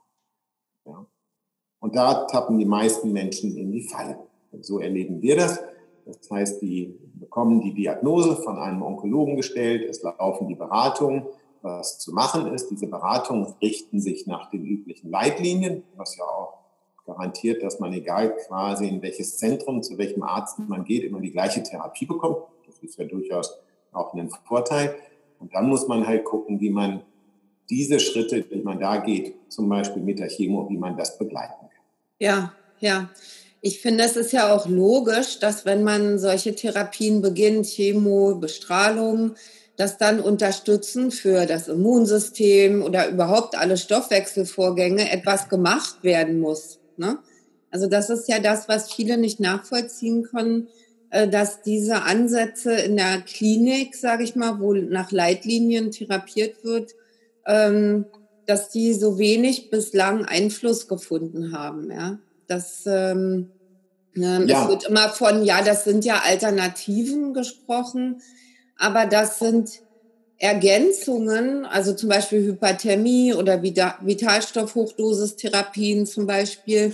Ja. 0.86 1.06
Und 1.80 1.96
da 1.96 2.26
tappen 2.26 2.58
die 2.58 2.66
meisten 2.66 3.12
Menschen 3.12 3.56
in 3.56 3.72
die 3.72 3.82
Falle. 3.82 4.18
So 4.60 4.78
erleben 4.78 5.20
wir 5.20 5.36
das. 5.36 5.60
Das 6.06 6.30
heißt, 6.30 6.62
die 6.62 6.98
bekommen 7.34 7.60
die 7.60 7.74
Diagnose 7.74 8.36
von 8.36 8.58
einem 8.58 8.80
Onkologen 8.82 9.34
gestellt, 9.34 9.90
es 9.90 10.00
laufen 10.04 10.46
die 10.46 10.54
Beratungen. 10.54 11.26
Was 11.62 11.98
zu 11.98 12.12
machen 12.12 12.46
ist, 12.54 12.70
diese 12.70 12.86
Beratungen 12.86 13.54
richten 13.60 14.00
sich 14.00 14.28
nach 14.28 14.50
den 14.50 14.64
üblichen 14.64 15.10
Leitlinien, 15.10 15.82
was 15.96 16.16
ja 16.16 16.24
auch 16.24 16.58
garantiert, 17.04 17.64
dass 17.64 17.80
man 17.80 17.92
egal 17.92 18.36
quasi 18.36 18.86
in 18.86 19.02
welches 19.02 19.36
Zentrum, 19.36 19.82
zu 19.82 19.98
welchem 19.98 20.22
Arzt 20.22 20.60
man 20.60 20.84
geht, 20.84 21.02
immer 21.02 21.20
die 21.20 21.32
gleiche 21.32 21.60
Therapie 21.64 22.06
bekommt. 22.06 22.36
Das 22.66 22.78
ist 22.78 22.98
ja 22.98 23.04
durchaus 23.04 23.58
auch 23.92 24.14
ein 24.14 24.30
Vorteil. 24.46 24.94
Und 25.40 25.52
dann 25.54 25.68
muss 25.68 25.88
man 25.88 26.06
halt 26.06 26.24
gucken, 26.24 26.60
wie 26.60 26.70
man 26.70 27.02
diese 27.68 27.98
Schritte, 27.98 28.42
die 28.42 28.62
man 28.62 28.78
da 28.78 28.98
geht, 28.98 29.34
zum 29.50 29.68
Beispiel 29.68 30.04
mit 30.04 30.20
der 30.20 30.28
Chemo, 30.28 30.68
wie 30.70 30.78
man 30.78 30.96
das 30.96 31.18
begleiten 31.18 31.54
kann. 31.58 31.84
Ja, 32.20 32.52
ja. 32.78 33.08
Ich 33.66 33.80
finde, 33.80 34.04
es 34.04 34.14
ist 34.14 34.30
ja 34.34 34.54
auch 34.54 34.68
logisch, 34.68 35.38
dass 35.38 35.64
wenn 35.64 35.84
man 35.84 36.18
solche 36.18 36.54
Therapien 36.54 37.22
beginnt, 37.22 37.64
Chemo, 37.64 38.34
Bestrahlung, 38.34 39.36
dass 39.78 39.96
dann 39.96 40.20
unterstützen 40.20 41.10
für 41.10 41.46
das 41.46 41.68
Immunsystem 41.68 42.82
oder 42.82 43.08
überhaupt 43.08 43.56
alle 43.56 43.78
Stoffwechselvorgänge 43.78 45.10
etwas 45.10 45.48
gemacht 45.48 45.96
werden 46.02 46.40
muss. 46.40 46.78
Ne? 46.98 47.16
Also 47.70 47.86
das 47.86 48.10
ist 48.10 48.28
ja 48.28 48.38
das, 48.38 48.68
was 48.68 48.92
viele 48.92 49.16
nicht 49.16 49.40
nachvollziehen 49.40 50.24
können, 50.24 50.68
äh, 51.08 51.26
dass 51.26 51.62
diese 51.62 52.02
Ansätze 52.02 52.74
in 52.74 52.98
der 52.98 53.22
Klinik, 53.22 53.94
sage 53.94 54.24
ich 54.24 54.36
mal, 54.36 54.60
wo 54.60 54.74
nach 54.74 55.10
Leitlinien 55.10 55.90
therapiert 55.90 56.62
wird, 56.64 56.92
ähm, 57.46 58.04
dass 58.44 58.68
die 58.68 58.92
so 58.92 59.18
wenig 59.18 59.70
bislang 59.70 60.26
Einfluss 60.26 60.86
gefunden 60.86 61.56
haben. 61.56 61.90
Ja? 61.90 62.18
Das, 62.46 62.84
ähm, 62.86 63.50
ne, 64.14 64.44
ja. 64.46 64.62
Es 64.62 64.68
wird 64.68 64.84
immer 64.84 65.08
von, 65.08 65.44
ja, 65.44 65.62
das 65.62 65.84
sind 65.84 66.04
ja 66.04 66.22
Alternativen 66.24 67.34
gesprochen, 67.34 68.22
aber 68.76 69.06
das 69.06 69.38
sind 69.38 69.70
Ergänzungen, 70.38 71.64
also 71.64 71.94
zum 71.94 72.08
Beispiel 72.08 72.44
Hyperthermie 72.44 73.34
oder 73.34 73.62
Vitalstoffhochdosistherapien 73.62 76.06
zum 76.06 76.26
Beispiel, 76.26 76.92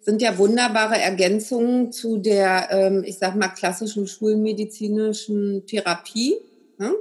sind 0.00 0.22
ja 0.22 0.38
wunderbare 0.38 0.98
Ergänzungen 0.98 1.92
zu 1.92 2.16
der, 2.18 2.68
ähm, 2.70 3.04
ich 3.04 3.18
sag 3.18 3.36
mal, 3.36 3.48
klassischen 3.48 4.06
schulmedizinischen 4.06 5.66
Therapie. 5.66 6.36
Ne? 6.78 6.94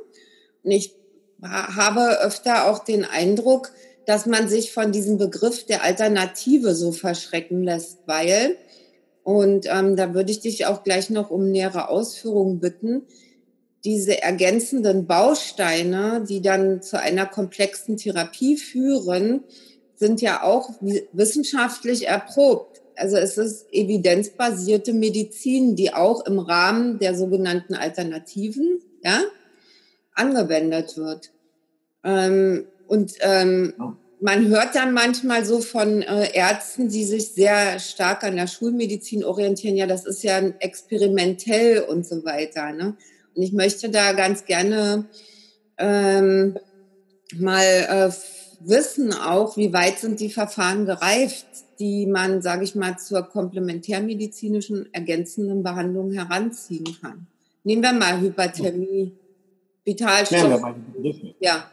Und 0.64 0.72
ich 0.72 0.94
habe 1.42 2.20
öfter 2.22 2.70
auch 2.70 2.84
den 2.84 3.06
Eindruck, 3.06 3.72
dass 4.10 4.26
man 4.26 4.50
sich 4.50 4.72
von 4.72 4.92
diesem 4.92 5.20
Begriff 5.20 5.68
der 5.68 5.84
Alternative 5.84 6.74
so 6.74 6.92
verschrecken 6.92 7.62
lässt, 7.62 8.00
weil, 8.08 8.58
und 9.22 9.68
ähm, 9.68 9.96
da 9.96 10.16
würde 10.16 10.32
ich 10.32 10.40
dich 10.40 10.66
auch 10.66 10.84
gleich 10.84 11.12
noch 11.12 11.30
um 11.30 11.52
nähere 11.52 11.90
Ausführungen 11.90 12.60
bitten, 12.60 13.04
diese 13.86 14.20
ergänzenden 14.20 15.06
Bausteine, 15.06 16.26
die 16.28 16.42
dann 16.42 16.82
zu 16.82 17.00
einer 17.00 17.28
komplexen 17.28 17.98
Therapie 17.98 18.58
führen, 18.58 19.44
sind 19.94 20.22
ja 20.22 20.42
auch 20.42 20.72
wissenschaftlich 21.14 22.08
erprobt. 22.08 22.82
Also 22.96 23.16
es 23.16 23.38
ist 23.38 23.72
evidenzbasierte 23.72 24.92
Medizin, 24.92 25.76
die 25.76 25.94
auch 25.94 26.26
im 26.26 26.40
Rahmen 26.40 26.98
der 26.98 27.14
sogenannten 27.14 27.76
Alternativen 27.76 28.82
ja, 29.04 29.22
angewendet 30.16 30.98
wird. 30.98 31.30
Ähm, 32.04 32.66
und 32.90 33.14
ähm, 33.22 33.74
man 34.20 34.48
hört 34.48 34.76
dann 34.76 34.94
manchmal 34.94 35.46
so 35.46 35.62
von 35.62 36.02
äh, 36.02 36.32
Ärzten, 36.34 36.90
die 36.90 37.04
sich 37.04 37.30
sehr 37.30 37.78
stark 37.80 38.24
an 38.24 38.36
der 38.36 38.48
Schulmedizin 38.48 39.24
orientieren, 39.24 39.78
ja, 39.78 39.86
das 39.86 40.06
ist 40.06 40.24
ja 40.24 40.40
experimentell 40.60 41.84
und 41.84 42.06
so 42.06 42.26
weiter. 42.26 42.72
Ne? 42.72 42.98
Und 43.36 43.44
ich 43.44 43.54
möchte 43.54 43.90
da 43.90 44.14
ganz 44.14 44.46
gerne 44.46 45.06
ähm, 45.78 46.58
mal 47.38 47.64
äh, 47.64 48.12
wissen 48.68 49.14
auch, 49.14 49.56
wie 49.56 49.72
weit 49.72 50.00
sind 50.00 50.20
die 50.20 50.32
Verfahren 50.32 50.88
gereift, 50.88 51.46
die 51.80 52.08
man, 52.08 52.42
sage 52.42 52.64
ich 52.64 52.74
mal, 52.74 52.98
zur 52.98 53.22
komplementärmedizinischen 53.22 54.92
ergänzenden 54.94 55.62
Behandlung 55.62 56.12
heranziehen 56.12 56.98
kann. 57.00 57.28
Nehmen 57.64 57.84
wir 57.84 57.94
mal 57.94 58.20
Hyperthermie, 58.20 59.14
Vitalstoff. 59.86 60.76
Ja. 61.40 61.70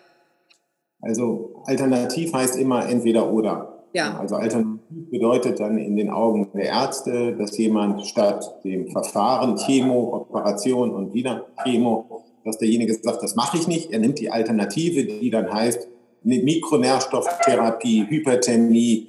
Also 1.00 1.62
alternativ 1.66 2.32
heißt 2.32 2.56
immer 2.56 2.88
entweder 2.88 3.32
oder. 3.32 3.84
Ja. 3.92 4.18
Also 4.18 4.36
alternativ 4.36 5.10
bedeutet 5.10 5.60
dann 5.60 5.78
in 5.78 5.96
den 5.96 6.10
Augen 6.10 6.50
der 6.52 6.66
Ärzte, 6.66 7.34
dass 7.36 7.56
jemand 7.56 8.06
statt 8.06 8.62
dem 8.64 8.88
Verfahren 8.88 9.56
Chemo, 9.56 10.14
Operation 10.14 10.90
und 10.90 11.14
wieder 11.14 11.46
Chemo, 11.62 12.24
dass 12.44 12.58
derjenige 12.58 12.94
sagt, 12.94 13.22
das 13.22 13.36
mache 13.36 13.56
ich 13.56 13.66
nicht. 13.68 13.92
Er 13.92 13.98
nimmt 13.98 14.18
die 14.18 14.30
Alternative, 14.30 15.04
die 15.04 15.30
dann 15.30 15.52
heißt 15.52 15.88
Mikronährstofftherapie, 16.22 18.06
Hyperthermie, 18.08 19.08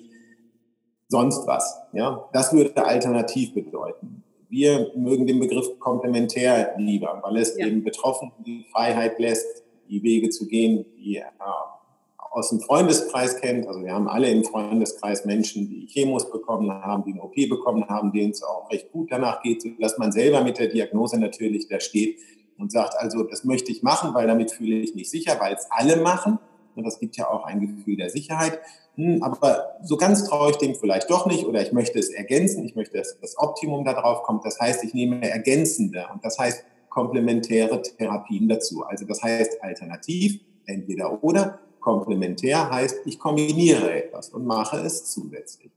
sonst 1.07 1.47
was. 1.47 1.81
Ja, 1.93 2.29
das 2.31 2.53
würde 2.53 2.85
alternativ 2.85 3.53
bedeuten. 3.53 4.23
Wir 4.49 4.91
mögen 4.95 5.27
den 5.27 5.39
Begriff 5.39 5.79
komplementär 5.79 6.75
lieber, 6.77 7.19
weil 7.23 7.37
es 7.37 7.57
ja. 7.57 7.65
den 7.65 7.83
Betroffenen 7.83 8.31
die 8.45 8.65
Freiheit 8.71 9.19
lässt, 9.19 9.63
die 9.89 10.01
Wege 10.03 10.29
zu 10.29 10.47
gehen, 10.47 10.85
die 10.97 11.17
er 11.17 11.31
aus 12.37 12.49
dem 12.49 12.59
Freundeskreis 12.59 13.41
kennt. 13.41 13.67
Also 13.67 13.83
wir 13.83 13.91
haben 13.91 14.07
alle 14.07 14.29
im 14.29 14.43
Freundeskreis 14.43 15.25
Menschen, 15.25 15.69
die 15.69 15.87
Chemos 15.87 16.29
bekommen 16.31 16.69
haben, 16.71 17.03
die 17.03 17.13
eine 17.13 17.23
OP 17.23 17.33
bekommen 17.49 17.89
haben, 17.89 18.11
denen 18.11 18.29
es 18.29 18.43
auch 18.43 18.69
recht 18.69 18.91
gut 18.91 19.11
danach 19.11 19.41
geht, 19.41 19.63
sodass 19.63 19.97
man 19.97 20.11
selber 20.11 20.43
mit 20.43 20.59
der 20.59 20.67
Diagnose 20.67 21.19
natürlich 21.19 21.67
da 21.67 21.79
steht 21.79 22.19
und 22.59 22.71
sagt, 22.71 22.93
also 22.99 23.23
das 23.23 23.43
möchte 23.43 23.71
ich 23.71 23.81
machen, 23.81 24.13
weil 24.13 24.27
damit 24.27 24.51
fühle 24.51 24.75
ich 24.75 24.93
mich 24.93 25.09
sicher, 25.09 25.37
weil 25.39 25.55
es 25.55 25.65
alle 25.71 25.97
machen. 25.97 26.37
Und 26.75 26.83
das 26.85 26.99
gibt 26.99 27.17
ja 27.17 27.27
auch 27.27 27.43
ein 27.43 27.59
Gefühl 27.59 27.97
der 27.97 28.11
Sicherheit. 28.11 28.59
Hm, 28.97 29.23
aber 29.23 29.77
so 29.81 29.97
ganz 29.97 30.23
traue 30.25 30.51
ich 30.51 30.57
dem 30.57 30.75
vielleicht 30.75 31.09
doch 31.09 31.25
nicht 31.25 31.43
oder 31.43 31.63
ich 31.63 31.71
möchte 31.71 31.97
es 31.97 32.09
ergänzen. 32.09 32.63
Ich 32.65 32.75
möchte, 32.75 32.97
dass 32.99 33.19
das 33.19 33.35
Optimum 33.39 33.83
da 33.83 33.93
drauf 33.93 34.21
kommt. 34.21 34.45
Das 34.45 34.59
heißt, 34.59 34.83
ich 34.83 34.93
nehme 34.93 35.27
ergänzende 35.27 36.05
und 36.13 36.23
das 36.23 36.37
heißt 36.37 36.63
komplementäre 36.89 37.81
Therapien 37.81 38.47
dazu. 38.47 38.83
Also 38.83 39.05
das 39.05 39.23
heißt 39.23 39.63
alternativ, 39.63 40.39
entweder 40.67 41.23
oder. 41.23 41.59
Komplementär 41.79 42.69
heißt, 42.69 43.01
ich 43.05 43.19
kombiniere 43.19 43.91
etwas 43.91 44.29
und 44.29 44.45
mache 44.45 44.77
es 44.77 45.05
zusätzlich. 45.11 45.71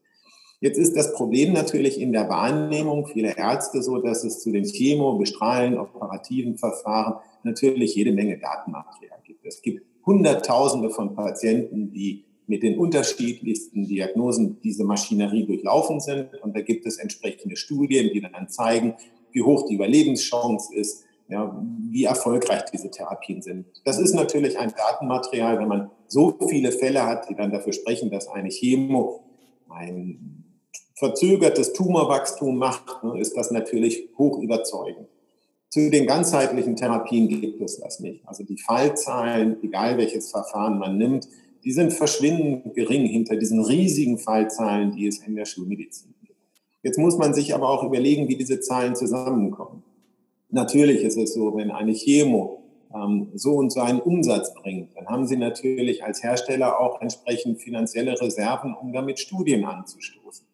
Jetzt 0.61 0.79
ist 0.79 0.95
das 0.95 1.15
Problem 1.15 1.55
natürlich 1.55 1.99
in 1.99 2.13
der 2.13 2.29
Wahrnehmung 2.29 3.07
vieler 3.07 3.39
Ärzte 3.39 3.83
so, 3.83 3.99
dass 3.99 4.25
es 4.25 4.41
zu 4.41 4.53
den 4.53 4.65
Chemo-, 4.65 5.17
Bestrahlen-, 5.19 5.79
operativen 5.79 6.59
Verfahren 6.59 7.15
natürlich 7.45 7.95
jede 7.95 8.13
Menge 8.13 8.39
Datenmaterial 8.39 9.21
gibt. 9.25 9.47
Es 9.47 9.63
gibt 9.63 9.87
Hunderttausende 10.05 10.91
von 10.91 11.15
Patienten, 11.15 11.93
die 11.93 12.25
mit 12.47 12.63
den 12.63 12.79
unterschiedlichsten 12.79 13.87
Diagnosen 13.87 14.61
diese 14.63 14.85
Maschinerie 14.85 15.47
durchlaufen 15.47 16.01
sind. 16.01 16.35
Und 16.43 16.55
da 16.57 16.61
gibt 16.61 16.85
es 16.85 16.99
entsprechende 16.99 17.57
Studien, 17.57 18.11
die 18.13 18.21
dann 18.21 18.49
zeigen, 18.49 18.95
wie 19.33 19.43
hoch 19.43 19.67
die 19.67 19.77
Überlebenschance 19.77 20.75
ist, 20.75 21.05
ja, 21.31 21.65
wie 21.91 22.05
erfolgreich 22.05 22.65
diese 22.73 22.91
Therapien 22.91 23.41
sind. 23.41 23.67
Das 23.85 23.99
ist 23.99 24.15
natürlich 24.15 24.59
ein 24.59 24.73
Datenmaterial, 24.77 25.59
wenn 25.59 25.69
man 25.69 25.91
so 26.07 26.37
viele 26.49 26.73
Fälle 26.73 27.07
hat, 27.07 27.29
die 27.29 27.35
dann 27.35 27.53
dafür 27.53 27.73
sprechen, 27.73 28.11
dass 28.11 28.29
eine 28.29 28.51
Chemo 28.51 29.25
ein 29.69 30.45
verzögertes 30.97 31.73
Tumorwachstum 31.73 32.57
macht, 32.57 33.03
ne, 33.03 33.19
ist 33.21 33.37
das 33.37 33.51
natürlich 33.51 34.09
hoch 34.19 34.39
überzeugend. 34.43 35.09
Zu 35.71 35.89
den 35.89 36.07
ganzheitlichen 36.07 36.75
Therapien 36.75 37.29
gibt 37.29 37.61
es 37.61 37.79
das 37.79 38.01
nicht. 38.01 38.27
Also 38.27 38.45
die 38.45 38.59
Fallzahlen, 38.59 39.57
egal 39.63 39.97
welches 39.99 40.31
Verfahren 40.31 40.79
man 40.79 40.99
nimmt, 40.99 41.29
die 41.65 41.73
sind 41.73 41.93
verschwindend 41.93 42.75
gering 42.75 43.07
hinter 43.07 43.37
diesen 43.37 43.65
riesigen 43.65 44.19
Fallzahlen, 44.19 44.93
die 44.93 45.07
es 45.07 45.19
in 45.19 45.37
der 45.37 45.45
Schulmedizin 45.45 46.15
gibt. 46.23 46.39
Jetzt 46.83 46.99
muss 46.99 47.17
man 47.17 47.35
sich 47.35 47.55
aber 47.55 47.69
auch 47.69 47.85
überlegen, 47.85 48.29
wie 48.29 48.37
diese 48.37 48.61
Zahlen 48.61 48.97
zusammenkommen. 48.97 49.85
Natürlich 50.51 51.03
ist 51.03 51.17
es 51.17 51.35
so, 51.35 51.57
wenn 51.57 51.71
eine 51.71 51.93
Chemo 51.93 52.63
ähm, 52.95 53.29
so 53.35 53.53
und 53.53 53.71
so 53.71 53.81
einen 53.81 54.01
Umsatz 54.01 54.53
bringt, 54.55 54.97
dann 54.97 55.07
haben 55.07 55.27
Sie 55.27 55.37
natürlich 55.37 56.03
als 56.05 56.23
Hersteller 56.23 56.81
auch 56.81 57.01
entsprechend 57.01 57.61
finanzielle 57.61 58.21
Reserven, 58.21 58.75
um 58.75 58.93
damit 58.93 59.21
Studien 59.21 59.65
anzustoßen. 59.65 60.47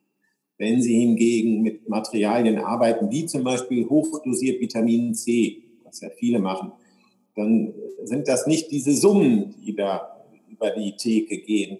Wenn 0.58 0.82
Sie 0.82 0.98
hingegen 0.98 1.62
mit 1.62 1.88
Materialien 1.88 2.58
arbeiten, 2.58 3.10
wie 3.10 3.26
zum 3.26 3.44
Beispiel 3.44 3.88
hochdosiert 3.88 4.60
Vitamin 4.60 5.14
C, 5.14 5.62
was 5.84 6.00
ja 6.00 6.08
viele 6.10 6.38
machen, 6.38 6.72
dann 7.34 7.74
sind 8.04 8.28
das 8.28 8.46
nicht 8.46 8.70
diese 8.70 8.92
Summen, 8.92 9.54
die 9.64 9.74
da 9.74 10.16
über 10.48 10.70
die 10.70 10.96
Theke 10.96 11.38
gehen, 11.38 11.78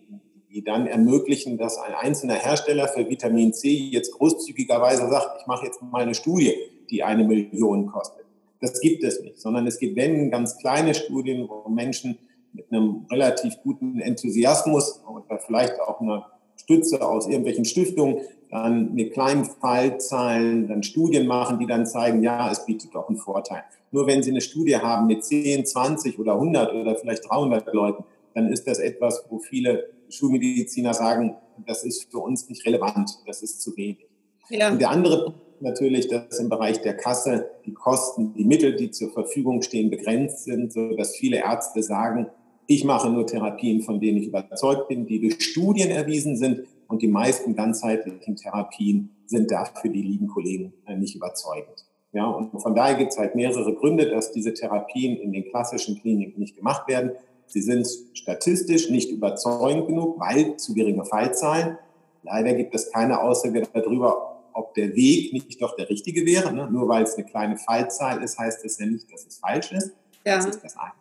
die 0.51 0.63
dann 0.63 0.87
ermöglichen, 0.87 1.57
dass 1.59 1.79
ein 1.79 1.95
einzelner 1.95 2.35
Hersteller 2.35 2.89
für 2.89 3.09
Vitamin 3.09 3.53
C 3.53 3.69
jetzt 3.69 4.13
großzügigerweise 4.13 5.09
sagt, 5.09 5.41
ich 5.41 5.47
mache 5.47 5.67
jetzt 5.67 5.83
mal 5.83 6.03
eine 6.03 6.15
Studie, 6.15 6.55
die 6.91 7.03
eine 7.03 7.25
Million 7.25 7.87
kostet. 7.87 8.25
Das 8.61 8.81
gibt 8.81 9.05
es 9.05 9.21
nicht, 9.21 9.39
sondern 9.39 9.67
es 9.67 9.79
gibt, 9.79 9.97
wenn, 9.97 10.31
ganz 10.31 10.59
kleine 10.59 10.95
Studien, 10.95 11.49
wo 11.49 11.69
Menschen 11.69 12.19
mit 12.53 12.73
einem 12.73 13.07
relativ 13.11 13.55
guten 13.63 14.01
Enthusiasmus 14.01 15.03
oder 15.07 15.39
vielleicht 15.39 15.79
auch 15.81 16.01
einer 16.01 16.27
Stütze 16.57 17.07
aus 17.07 17.27
irgendwelchen 17.27 17.65
Stiftungen 17.65 18.23
dann 18.51 18.95
mit 18.95 19.13
kleinen 19.13 19.45
Fallzahlen 19.45 20.69
dann 20.69 20.83
Studien 20.83 21.27
machen, 21.27 21.59
die 21.59 21.67
dann 21.67 21.85
zeigen, 21.85 22.23
ja, 22.23 22.51
es 22.51 22.65
bietet 22.65 22.95
doch 22.95 23.09
einen 23.09 23.19
Vorteil. 23.19 23.65
Nur 23.91 24.07
wenn 24.07 24.23
Sie 24.23 24.31
eine 24.31 24.41
Studie 24.41 24.77
haben 24.77 25.07
mit 25.07 25.25
10, 25.25 25.67
20 25.67 26.19
oder 26.19 26.35
100 26.35 26.73
oder 26.75 26.97
vielleicht 26.97 27.29
300 27.29 27.73
Leuten, 27.75 28.05
dann 28.35 28.53
ist 28.53 28.67
das 28.67 28.79
etwas, 28.79 29.25
wo 29.29 29.39
viele 29.39 29.91
Schulmediziner 30.09 30.95
sagen, 30.95 31.37
das 31.67 31.85
ist 31.85 32.11
für 32.11 32.19
uns 32.19 32.49
nicht 32.49 32.65
relevant, 32.67 33.11
das 33.27 33.43
ist 33.43 33.61
zu 33.61 33.77
wenig. 33.77 34.07
Ja. 34.49 34.71
Und 34.71 34.81
der 34.81 34.91
andere 34.91 35.25
Punkt 35.25 35.46
natürlich, 35.63 36.09
dass 36.09 36.39
im 36.39 36.49
Bereich 36.49 36.81
der 36.81 36.97
Kasse 36.97 37.51
die 37.65 37.73
Kosten, 37.73 38.35
die 38.35 38.45
Mittel, 38.45 38.77
die 38.77 38.91
zur 38.91 39.11
Verfügung 39.11 39.63
stehen, 39.63 39.91
begrenzt 39.91 40.45
sind, 40.45 40.73
sodass 40.73 41.17
viele 41.17 41.39
Ärzte 41.39 41.83
sagen, 41.83 42.27
ich 42.67 42.85
mache 42.85 43.11
nur 43.11 43.27
Therapien, 43.27 43.83
von 43.83 44.01
denen 44.01 44.19
ich 44.19 44.29
überzeugt 44.29 44.89
bin, 44.89 45.07
die 45.07 45.21
durch 45.21 45.43
Studien 45.43 45.91
erwiesen 45.91 46.37
sind 46.37 46.63
und 46.89 47.03
die 47.03 47.09
meisten 47.09 47.55
ganzheitlichen 47.55 48.37
Therapien 48.37 49.11
sind 49.27 49.51
dafür 49.51 49.91
die 49.91 50.03
lieben 50.03 50.29
Kollegen 50.29 50.73
äh, 50.87 50.97
nicht 50.97 51.15
überzeugend. 51.15 51.87
Ja, 52.13 52.27
und 52.27 52.59
von 52.61 52.75
daher 52.75 52.97
gibt 52.97 53.13
es 53.13 53.19
halt 53.19 53.35
mehrere 53.35 53.75
Gründe, 53.75 54.09
dass 54.09 54.33
diese 54.33 54.55
Therapien 54.55 55.17
in 55.17 55.33
den 55.33 55.45
klassischen 55.45 56.01
Kliniken 56.01 56.41
nicht 56.41 56.57
gemacht 56.57 56.89
werden. 56.89 57.13
Sie 57.47 57.61
sind 57.61 57.87
statistisch 58.15 58.91
nicht 58.91 59.11
überzeugend 59.11 59.87
genug, 59.87 60.19
weil 60.19 60.57
zu 60.57 60.75
geringe 60.75 61.05
Fallzahlen. 61.05 61.79
Leider 62.23 62.55
gibt 62.55 62.75
es 62.75 62.91
keine 62.91 63.23
Aussage 63.23 63.63
darüber, 63.73 64.36
ob 64.57 64.75
der 64.75 64.95
Weg 64.97 65.33
nicht 65.33 65.61
doch 65.61 65.77
der 65.77 65.89
richtige 65.89 66.25
wäre. 66.25 66.53
Ne? 66.53 66.69
Nur 66.71 66.89
weil 66.89 67.03
es 67.03 67.15
eine 67.15 67.27
kleine 67.27 67.57
Fallzahl 67.57 68.23
ist, 68.23 68.39
heißt 68.39 68.65
das 68.65 68.79
ja 68.79 68.87
nicht, 68.87 69.13
dass 69.13 69.27
es 69.27 69.39
falsch 69.39 69.73
ist. 69.73 69.93
Ja. 70.25 70.37
Das 70.37 70.47
ist 70.47 70.65
das 70.65 70.77
eine. 70.77 70.93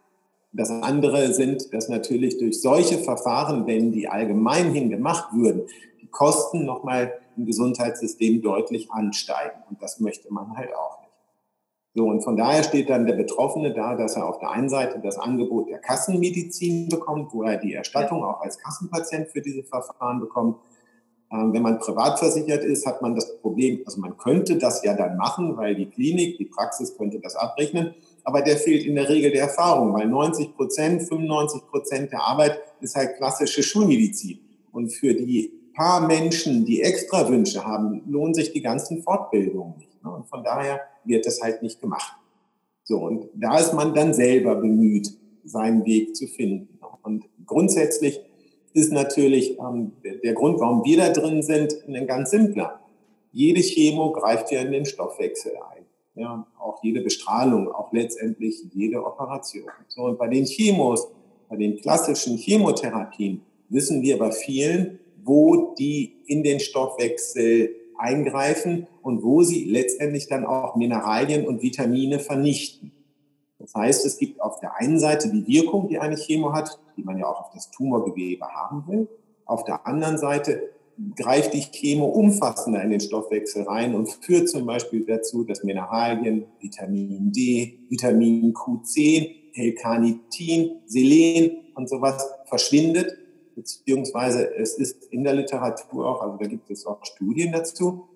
Das 0.51 0.69
andere 0.69 1.33
sind, 1.33 1.73
dass 1.73 1.89
natürlich 1.89 2.37
durch 2.37 2.61
solche 2.61 2.97
Verfahren, 2.97 3.67
wenn 3.67 3.91
die 3.91 4.07
allgemein 4.07 4.71
hin 4.71 4.89
gemacht 4.89 5.33
würden, 5.33 5.63
die 6.01 6.07
Kosten 6.07 6.63
nochmal 6.63 7.13
im 7.35 7.45
Gesundheitssystem 7.45 8.41
deutlich 8.41 8.89
ansteigen. 8.91 9.63
Und 9.69 9.81
das 9.81 9.99
möchte 9.99 10.31
man 10.33 10.55
halt 10.55 10.73
auch 10.73 11.01
nicht. 11.01 11.11
So, 11.93 12.05
und 12.07 12.23
von 12.23 12.37
daher 12.37 12.63
steht 12.63 12.89
dann 12.89 13.05
der 13.05 13.15
Betroffene 13.15 13.73
da, 13.73 13.95
dass 13.95 14.15
er 14.15 14.27
auf 14.27 14.39
der 14.39 14.51
einen 14.51 14.69
Seite 14.69 14.99
das 14.99 15.17
Angebot 15.17 15.69
der 15.69 15.79
Kassenmedizin 15.79 16.89
bekommt, 16.89 17.33
wo 17.33 17.43
er 17.43 17.57
die 17.57 17.73
Erstattung 17.73 18.23
auch 18.23 18.41
als 18.41 18.57
Kassenpatient 18.57 19.29
für 19.29 19.41
diese 19.41 19.63
Verfahren 19.63 20.19
bekommt. 20.19 20.57
Ähm, 21.35 21.53
wenn 21.53 21.61
man 21.61 21.79
privat 21.79 22.19
versichert 22.19 22.63
ist, 22.63 22.85
hat 22.85 23.01
man 23.01 23.15
das 23.15 23.37
Problem, 23.39 23.81
also 23.85 23.99
man 23.99 24.17
könnte 24.17 24.57
das 24.57 24.83
ja 24.83 24.93
dann 24.93 25.17
machen, 25.17 25.57
weil 25.57 25.75
die 25.75 25.87
Klinik, 25.87 26.37
die 26.37 26.45
Praxis 26.45 26.95
könnte 26.97 27.19
das 27.19 27.35
abrechnen. 27.35 27.93
aber 28.23 28.41
der 28.41 28.57
fehlt 28.57 28.85
in 28.85 28.95
der 28.95 29.07
Regel 29.07 29.31
der 29.31 29.41
Erfahrung, 29.41 29.93
weil 29.93 30.07
90 30.07 30.55
Prozent, 30.55 31.03
95 31.03 31.67
Prozent 31.67 32.11
der 32.11 32.21
Arbeit 32.21 32.59
ist 32.81 32.95
halt 32.95 33.17
klassische 33.17 33.61
Schulmedizin. 33.61 34.39
Und 34.71 34.89
für 34.89 35.13
die 35.13 35.51
paar 35.75 36.07
Menschen, 36.07 36.65
die 36.65 36.81
extra 36.81 37.29
Wünsche 37.29 37.63
haben, 37.63 38.01
lohnen 38.07 38.33
sich 38.33 38.51
die 38.51 38.61
ganzen 38.61 39.03
Fortbildungen 39.03 39.77
nicht. 39.77 40.03
Ne? 40.03 40.09
Und 40.09 40.27
von 40.27 40.43
daher 40.43 40.81
wird 41.03 41.25
das 41.25 41.41
halt 41.41 41.61
nicht 41.61 41.81
gemacht. 41.81 42.13
So, 42.83 42.99
und 42.99 43.29
da 43.35 43.59
ist 43.59 43.73
man 43.73 43.93
dann 43.93 44.13
selber 44.13 44.55
bemüht, 44.55 45.09
seinen 45.43 45.85
Weg 45.85 46.15
zu 46.15 46.27
finden. 46.27 46.79
Und 47.03 47.25
grundsätzlich 47.45 48.21
ist 48.75 48.91
natürlich 48.91 49.57
ähm, 49.57 49.93
der, 50.03 50.33
Grund, 50.33 50.59
warum 50.59 50.83
wir 50.83 50.97
da 50.97 51.09
drin 51.09 51.41
sind, 51.41 51.75
ein 51.87 52.05
ganz 52.07 52.31
simpler. 52.31 52.81
Jede 53.31 53.61
Chemo 53.61 54.11
greift 54.11 54.51
ja 54.51 54.61
in 54.61 54.71
den 54.73 54.85
Stoffwechsel 54.85 55.53
ein. 55.73 55.85
Ja, 56.15 56.45
auch 56.59 56.83
jede 56.83 57.01
Bestrahlung, 57.01 57.69
auch 57.71 57.91
letztendlich 57.93 58.63
jede 58.73 59.03
Operation. 59.03 59.69
So, 59.87 60.03
und 60.03 60.17
bei 60.17 60.27
den 60.27 60.45
Chemos, 60.45 61.07
bei 61.49 61.55
den 61.55 61.77
klassischen 61.77 62.37
Chemotherapien, 62.37 63.41
wissen 63.69 64.01
wir 64.01 64.17
bei 64.17 64.31
vielen, 64.31 64.99
wo 65.23 65.73
die 65.75 66.17
in 66.25 66.43
den 66.43 66.59
Stoffwechsel 66.59 67.75
eingreifen 67.97 68.87
und 69.01 69.23
wo 69.23 69.43
sie 69.43 69.65
letztendlich 69.65 70.27
dann 70.27 70.45
auch 70.45 70.75
Mineralien 70.75 71.47
und 71.47 71.61
Vitamine 71.61 72.19
vernichten. 72.19 72.91
Das 73.59 73.73
heißt, 73.73 74.05
es 74.05 74.17
gibt 74.17 74.41
auf 74.41 74.59
der 74.59 74.75
einen 74.75 74.99
Seite 74.99 75.29
die 75.29 75.47
Wirkung, 75.47 75.87
die 75.87 75.99
eine 75.99 76.15
Chemo 76.15 76.53
hat, 76.53 76.79
die 76.97 77.03
man 77.03 77.17
ja 77.17 77.27
auch 77.27 77.45
auf 77.45 77.51
das 77.53 77.71
Tumorgewebe 77.71 78.45
haben 78.45 78.83
will. 78.87 79.07
Auf 79.45 79.63
der 79.63 79.87
anderen 79.87 80.17
Seite 80.17 80.71
greift 81.15 81.53
die 81.53 81.61
Chemo 81.61 82.05
umfassender 82.05 82.81
in 82.81 82.89
den 82.89 82.99
Stoffwechsel 82.99 83.63
rein 83.63 83.95
und 83.95 84.09
führt 84.21 84.49
zum 84.49 84.65
Beispiel 84.65 85.05
dazu, 85.05 85.43
dass 85.43 85.63
Mineralien, 85.63 86.45
Vitamin 86.59 87.31
D, 87.31 87.79
Vitamin 87.89 88.53
Q10, 88.53 89.29
L-Carnitin, 89.55 90.81
Selen 90.85 91.57
und 91.75 91.89
sowas 91.89 92.25
verschwindet 92.45 93.17
beziehungsweise 93.55 94.53
es 94.55 94.77
ist 94.77 95.05
in 95.05 95.23
der 95.23 95.33
Literatur 95.33 96.07
auch, 96.07 96.21
also 96.21 96.37
da 96.37 96.45
gibt 96.45 96.69
es 96.69 96.85
auch 96.85 97.03
Studien 97.05 97.53
dazu, 97.53 98.07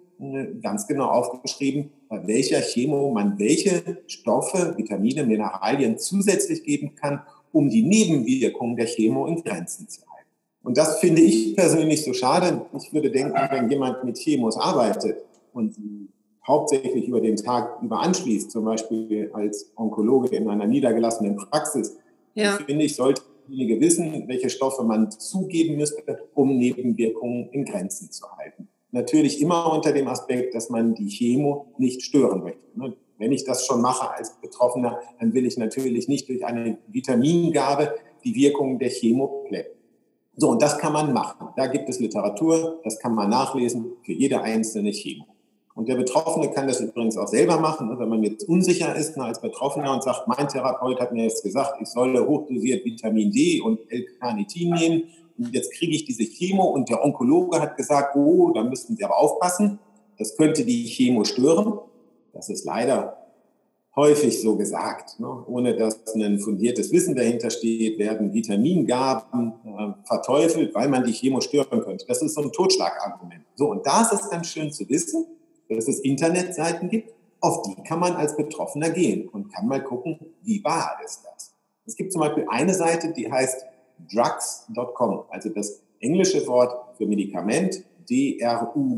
ganz 0.62 0.88
genau 0.88 1.08
aufgeschrieben, 1.10 1.92
bei 2.10 2.28
welcher 2.28 2.60
Chemo 2.60 3.12
man 3.12 3.40
welche 3.40 4.00
Stoffe, 4.08 4.74
Vitamine, 4.78 5.26
Mineralien 5.26 5.98
zusätzlich 5.98 6.64
geben 6.64 6.96
kann, 6.96 7.22
um 7.52 7.70
die 7.70 7.84
Nebenwirkungen 7.84 8.76
der 8.76 8.86
Chemo 8.86 9.26
in 9.28 9.42
Grenzen 9.44 9.88
zu 9.88 10.02
halten. 10.02 10.30
Und 10.64 10.78
das 10.78 11.00
finde 11.00 11.22
ich 11.22 11.56
persönlich 11.56 12.04
so 12.04 12.14
schade. 12.14 12.66
Ich 12.78 12.94
würde 12.94 13.12
denken, 13.12 13.34
wenn 13.52 13.70
jemand 13.70 14.04
mit 14.04 14.18
Chemos 14.18 14.58
arbeitet 14.58 15.18
und 15.54 15.76
hauptsächlich 16.46 17.08
über 17.08 17.22
den 17.22 17.36
Tag 17.36 17.82
über 17.82 18.02
anschließt, 18.02 18.52
zum 18.52 18.66
Beispiel 18.66 19.30
als 19.34 19.72
Onkologe 19.76 20.36
in 20.36 20.50
einer 20.50 20.68
niedergelassenen 20.68 21.38
Praxis, 21.38 21.98
ja. 22.34 22.58
finde 22.66 22.86
ich, 22.86 22.96
sollte 22.96 23.22
derjenige 23.48 23.80
wissen, 23.80 24.28
welche 24.28 24.50
Stoffe 24.50 24.84
man 24.84 25.12
zugeben 25.12 25.78
müsste, 25.78 26.20
um 26.34 26.58
Nebenwirkungen 26.58 27.50
in 27.52 27.66
Grenzen 27.66 28.12
zu 28.12 28.26
halten. 28.38 28.69
Natürlich 28.92 29.42
immer 29.42 29.72
unter 29.72 29.92
dem 29.92 30.08
Aspekt, 30.08 30.56
dass 30.56 30.70
man 30.70 30.96
die 30.96 31.08
Chemo 31.08 31.74
nicht 31.78 32.02
stören 32.02 32.44
möchte. 32.44 32.60
Ne? 32.76 32.96
Wenn 33.18 33.32
ich 33.32 33.44
das 33.44 33.66
schon 33.66 33.82
mache 33.82 34.10
als 34.12 34.40
Betroffener, 34.42 35.00
dann 35.20 35.34
will 35.34 35.46
ich 35.46 35.58
natürlich 35.58 36.08
nicht 36.08 36.30
durch 36.30 36.46
eine 36.46 36.78
Vitamingabe 36.88 37.94
die 38.24 38.34
Wirkung 38.36 38.80
der 38.80 38.90
Chemo 38.90 39.46
plätten. 39.48 39.78
So, 40.36 40.50
und 40.50 40.62
das 40.62 40.78
kann 40.78 40.94
man 40.94 41.12
machen. 41.12 41.50
Da 41.58 41.68
gibt 41.68 41.90
es 41.90 42.00
Literatur, 42.00 42.80
das 42.84 42.98
kann 42.98 43.14
man 43.14 43.30
nachlesen 43.30 43.92
für 44.04 44.14
jede 44.14 44.42
einzelne 44.42 44.92
Chemo. 44.92 45.26
Und 45.76 45.88
der 45.88 45.96
Betroffene 45.96 46.52
kann 46.52 46.68
das 46.68 46.82
übrigens 46.82 47.18
auch 47.18 47.28
selber 47.28 47.58
machen, 47.60 47.90
ne, 47.90 48.00
wenn 48.00 48.10
man 48.10 48.24
jetzt 48.24 48.48
unsicher 48.48 48.96
ist 48.96 49.18
ne, 49.18 49.26
als 49.26 49.40
Betroffener 49.40 49.94
und 49.94 50.04
sagt, 50.04 50.28
mein 50.28 50.48
Therapeut 50.48 51.00
hat 51.00 51.14
mir 51.14 51.24
jetzt 51.24 51.44
gesagt, 51.44 51.76
ich 51.82 51.88
solle 51.88 52.26
hochdosiert 52.26 52.84
Vitamin 52.84 53.32
D 53.32 53.62
und 53.62 53.80
L-Carnitin 53.90 54.74
nehmen 54.74 55.04
jetzt 55.52 55.74
kriege 55.74 55.96
ich 55.96 56.06
diese 56.06 56.24
Chemo 56.24 56.66
und 56.66 56.90
der 56.90 57.04
Onkologe 57.04 57.60
hat 57.60 57.78
gesagt, 57.78 58.16
oh, 58.16 58.52
da 58.52 58.64
müssten 58.64 58.96
Sie 58.96 59.04
aber 59.04 59.18
aufpassen, 59.18 59.80
das 60.18 60.36
könnte 60.36 60.66
die 60.66 60.86
Chemo 60.86 61.24
stören. 61.24 61.80
Das 62.34 62.50
ist 62.50 62.66
leider 62.66 63.18
häufig 63.96 64.42
so 64.42 64.56
gesagt. 64.56 65.20
Ne? 65.20 65.46
Ohne 65.48 65.76
dass 65.76 66.00
ein 66.14 66.40
fundiertes 66.40 66.92
Wissen 66.92 67.16
dahinter 67.16 67.50
steht, 67.50 67.98
werden 67.98 68.34
Vitamingaben 68.34 69.54
äh, 69.66 70.08
verteufelt, 70.08 70.76
weil 70.76 70.90
man 70.90 71.04
die 71.04 71.14
Chemo 71.14 71.42
stören 71.42 71.82
könnte. 71.82 72.06
Das 72.08 72.22
ist 72.22 72.34
so 72.34 72.42
ein 72.42 72.52
Totschlagargument. 72.52 73.46
So, 73.56 73.70
und 73.70 73.86
da 73.86 74.02
ist 74.02 74.14
es 74.14 74.30
dann 74.30 74.44
schön 74.44 74.72
zu 74.72 74.88
wissen, 74.90 75.26
dass 75.70 75.88
es 75.88 76.00
Internetseiten 76.00 76.90
gibt, 76.90 77.14
auf 77.42 77.62
die 77.62 77.76
kann 77.84 78.00
man 78.00 78.14
als 78.14 78.36
Betroffener 78.36 78.90
gehen 78.90 79.30
und 79.30 79.54
kann 79.54 79.68
mal 79.68 79.84
gucken, 79.84 80.20
wie 80.42 80.64
wahr 80.64 81.00
ist 81.06 81.22
das. 81.24 81.54
Es 81.86 81.96
gibt 81.96 82.12
zum 82.12 82.22
Beispiel 82.22 82.46
eine 82.50 82.74
Seite, 82.74 83.14
die 83.14 83.32
heißt 83.32 83.66
drugs.com, 84.12 85.24
also 85.30 85.50
das 85.50 85.82
englische 86.00 86.46
Wort 86.48 86.98
für 86.98 87.06
Medikament, 87.06 87.84
D-R-U-G-S.com. 88.10 88.96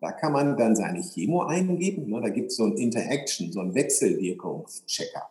Da 0.00 0.12
kann 0.12 0.32
man 0.32 0.56
dann 0.56 0.74
seine 0.74 1.00
Chemo 1.00 1.42
eingeben. 1.42 2.10
Ne? 2.10 2.20
Da 2.20 2.28
gibt 2.28 2.50
es 2.50 2.56
so 2.56 2.64
ein 2.64 2.76
Interaction, 2.76 3.52
so 3.52 3.60
ein 3.60 3.72
Wechselwirkungschecker. 3.74 5.22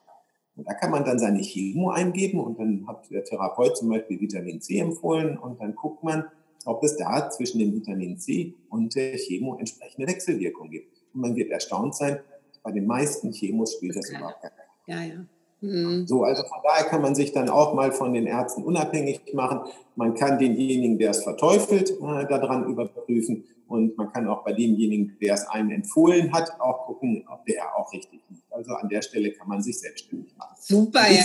Und 0.55 0.67
da 0.67 0.73
kann 0.73 0.91
man 0.91 1.03
dann 1.03 1.19
seine 1.19 1.41
Chemo 1.41 1.89
eingeben 1.89 2.39
und 2.39 2.60
dann 2.60 2.86
hat 2.88 3.10
der 3.10 3.23
Therapeut 3.23 3.77
zum 3.77 3.89
Beispiel 3.89 4.19
Vitamin 4.19 4.62
C 4.62 4.79
empfohlen 4.79 5.38
und 5.38 5.60
dann 5.60 5.75
guckt 5.75 6.03
man, 6.03 6.25
ob 6.65 6.84
es 6.84 6.97
da 6.97 7.29
zwischen 7.29 7.60
dem 7.60 7.73
Vitamin 7.73 8.17
C 8.17 8.53
und 8.69 8.95
der 8.95 9.15
Chemo 9.17 9.57
entsprechende 9.57 10.07
Wechselwirkung 10.07 10.69
gibt. 10.69 11.01
Und 11.13 11.21
man 11.21 11.36
wird 11.36 11.51
erstaunt 11.51 11.95
sein, 11.95 12.19
bei 12.63 12.71
den 12.71 12.86
meisten 12.86 13.31
Chemos 13.31 13.73
spielt 13.73 13.95
das 13.95 14.10
überhaupt 14.10 14.41
keine 14.41 14.53
Rolle. 14.53 14.67
Ja, 14.88 15.15
ja. 15.15 15.25
Mhm. 15.62 16.08
So, 16.08 16.24
also 16.24 16.43
von 16.43 16.58
daher 16.63 16.86
kann 16.86 17.02
man 17.02 17.15
sich 17.15 17.32
dann 17.32 17.50
auch 17.50 17.74
mal 17.74 17.91
von 17.91 18.13
den 18.13 18.26
Ärzten 18.26 18.63
unabhängig 18.63 19.21
machen. 19.34 19.62
Man 19.95 20.15
kann 20.15 20.39
denjenigen, 20.39 20.97
der 20.97 21.12
es 21.12 21.24
verteufelt, 21.24 21.91
äh, 21.91 22.28
daran 22.28 22.65
überprüfen. 22.65 23.45
Und 23.67 23.97
man 23.97 24.12
kann 24.12 24.28
auch 24.28 24.43
bei 24.43 24.52
demjenigen, 24.52 25.17
der 25.21 25.36
es 25.36 25.47
einem 25.47 25.69
empfohlen 25.71 26.34
hat, 26.34 26.60
auch 26.60 26.88
gucken, 26.88 27.24
ob 27.32 27.45
der 27.45 27.76
auch 27.78 27.93
richtig 27.93 28.19
liegt. 28.30 28.52
Also 28.52 28.74
an 28.74 28.89
der 28.89 29.02
Stelle 29.02 29.32
kann 29.32 29.47
man 29.47 29.62
sich 29.62 29.80
selbstständig 29.80 30.36
machen. 30.38 30.56
Super, 30.60 31.10
ja. 31.10 31.24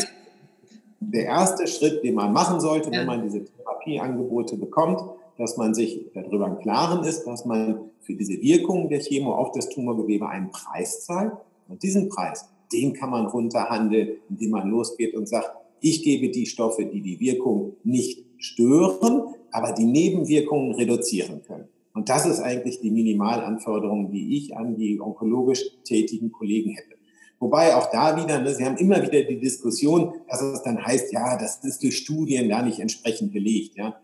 Der 1.00 1.24
erste 1.24 1.66
Schritt, 1.66 2.04
den 2.04 2.14
man 2.14 2.32
machen 2.32 2.60
sollte, 2.60 2.90
ja. 2.90 3.00
wenn 3.00 3.06
man 3.06 3.22
diese 3.22 3.44
Therapieangebote 3.44 4.56
bekommt, 4.56 5.02
dass 5.38 5.56
man 5.56 5.74
sich 5.74 6.06
darüber 6.14 6.46
im 6.46 6.58
Klaren 6.58 7.04
ist, 7.04 7.24
dass 7.24 7.44
man 7.44 7.90
für 8.00 8.14
diese 8.14 8.40
Wirkung 8.40 8.88
der 8.88 9.00
Chemo 9.00 9.34
auf 9.34 9.50
das 9.52 9.68
Tumorgewebe 9.68 10.28
einen 10.28 10.50
Preis 10.50 11.04
zahlt. 11.04 11.32
Und 11.68 11.82
diesen 11.82 12.08
Preis, 12.08 12.48
den 12.72 12.92
kann 12.92 13.10
man 13.10 13.26
runterhandeln, 13.26 14.16
indem 14.28 14.50
man 14.50 14.68
losgeht 14.68 15.14
und 15.14 15.28
sagt, 15.28 15.50
ich 15.80 16.02
gebe 16.02 16.30
die 16.30 16.46
Stoffe, 16.46 16.86
die 16.86 17.00
die 17.00 17.20
Wirkung 17.20 17.76
nicht 17.84 18.24
stören, 18.38 19.34
aber 19.50 19.72
die 19.72 19.84
Nebenwirkungen 19.84 20.74
reduzieren 20.74 21.42
können. 21.42 21.68
Und 21.94 22.08
das 22.08 22.26
ist 22.26 22.40
eigentlich 22.40 22.80
die 22.80 22.90
Minimalanforderung, 22.90 24.10
die 24.10 24.36
ich 24.36 24.56
an 24.56 24.76
die 24.76 25.00
onkologisch 25.00 25.64
tätigen 25.84 26.30
Kollegen 26.30 26.70
hätte. 26.72 26.96
Wobei 27.38 27.74
auch 27.74 27.90
da 27.90 28.16
wieder, 28.22 28.40
ne, 28.40 28.54
Sie 28.54 28.64
haben 28.64 28.76
immer 28.76 29.02
wieder 29.02 29.22
die 29.22 29.38
Diskussion, 29.38 30.12
dass 30.28 30.42
es 30.42 30.62
dann 30.62 30.84
heißt, 30.84 31.12
ja, 31.12 31.38
das 31.38 31.62
ist 31.64 31.82
durch 31.82 31.96
Studien 31.96 32.48
gar 32.48 32.62
nicht 32.62 32.80
entsprechend 32.80 33.32
belegt. 33.32 33.76
Ja. 33.76 33.98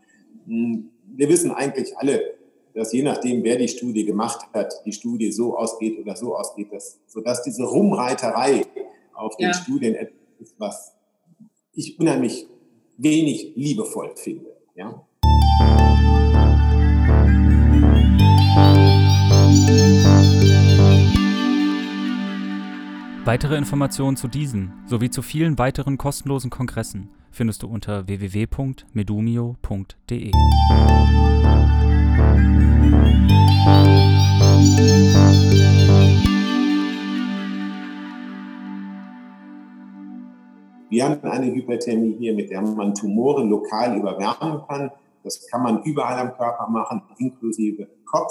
Hm, 0.47 0.91
wir 1.15 1.29
wissen 1.29 1.51
eigentlich 1.51 1.97
alle, 1.97 2.21
dass 2.75 2.93
je 2.93 3.03
nachdem, 3.03 3.43
wer 3.43 3.57
die 3.57 3.69
Studie 3.69 4.05
gemacht 4.05 4.47
hat, 4.53 4.75
die 4.85 4.93
Studie 4.93 5.33
so 5.33 5.57
ausgeht 5.57 5.99
oder 5.99 6.15
so 6.17 6.37
ausgeht, 6.37 6.73
dass, 6.73 6.99
sodass 7.07 7.43
diese 7.43 7.65
Rumreiterei 7.65 8.67
auf 9.15 9.37
den 9.37 9.49
ja. 9.49 9.55
Studien 9.55 9.95
etwas 9.95 10.19
ist, 10.41 10.55
was 10.59 10.93
ich 11.75 11.99
unheimlich 11.99 12.47
wenig 12.97 13.53
liebevoll 13.57 14.13
finde. 14.17 14.57
Ja? 14.75 15.07
Weitere 23.25 23.57
Informationen 23.57 24.17
zu 24.17 24.27
diesen 24.27 24.73
sowie 24.87 25.11
zu 25.11 25.23
vielen 25.23 25.57
weiteren 25.59 25.97
kostenlosen 25.97 26.51
Kongressen 26.51 27.11
findest 27.31 27.63
du 27.63 27.69
unter 27.69 28.09
www.medumio.de. 28.09 30.33
Wir 40.93 41.09
haben 41.09 41.23
eine 41.23 41.55
Hyperthermie 41.55 42.17
hier, 42.19 42.35
mit 42.35 42.51
der 42.51 42.61
man 42.61 42.95
Tumoren 42.95 43.49
lokal 43.49 43.97
überwärmen 43.99 44.61
kann. 44.69 44.91
Das 45.25 45.47
kann 45.49 45.63
man 45.63 45.83
überall 45.85 46.19
am 46.19 46.37
Körper 46.37 46.69
machen, 46.69 47.01
inklusive 47.17 47.89
Kopf. 48.05 48.31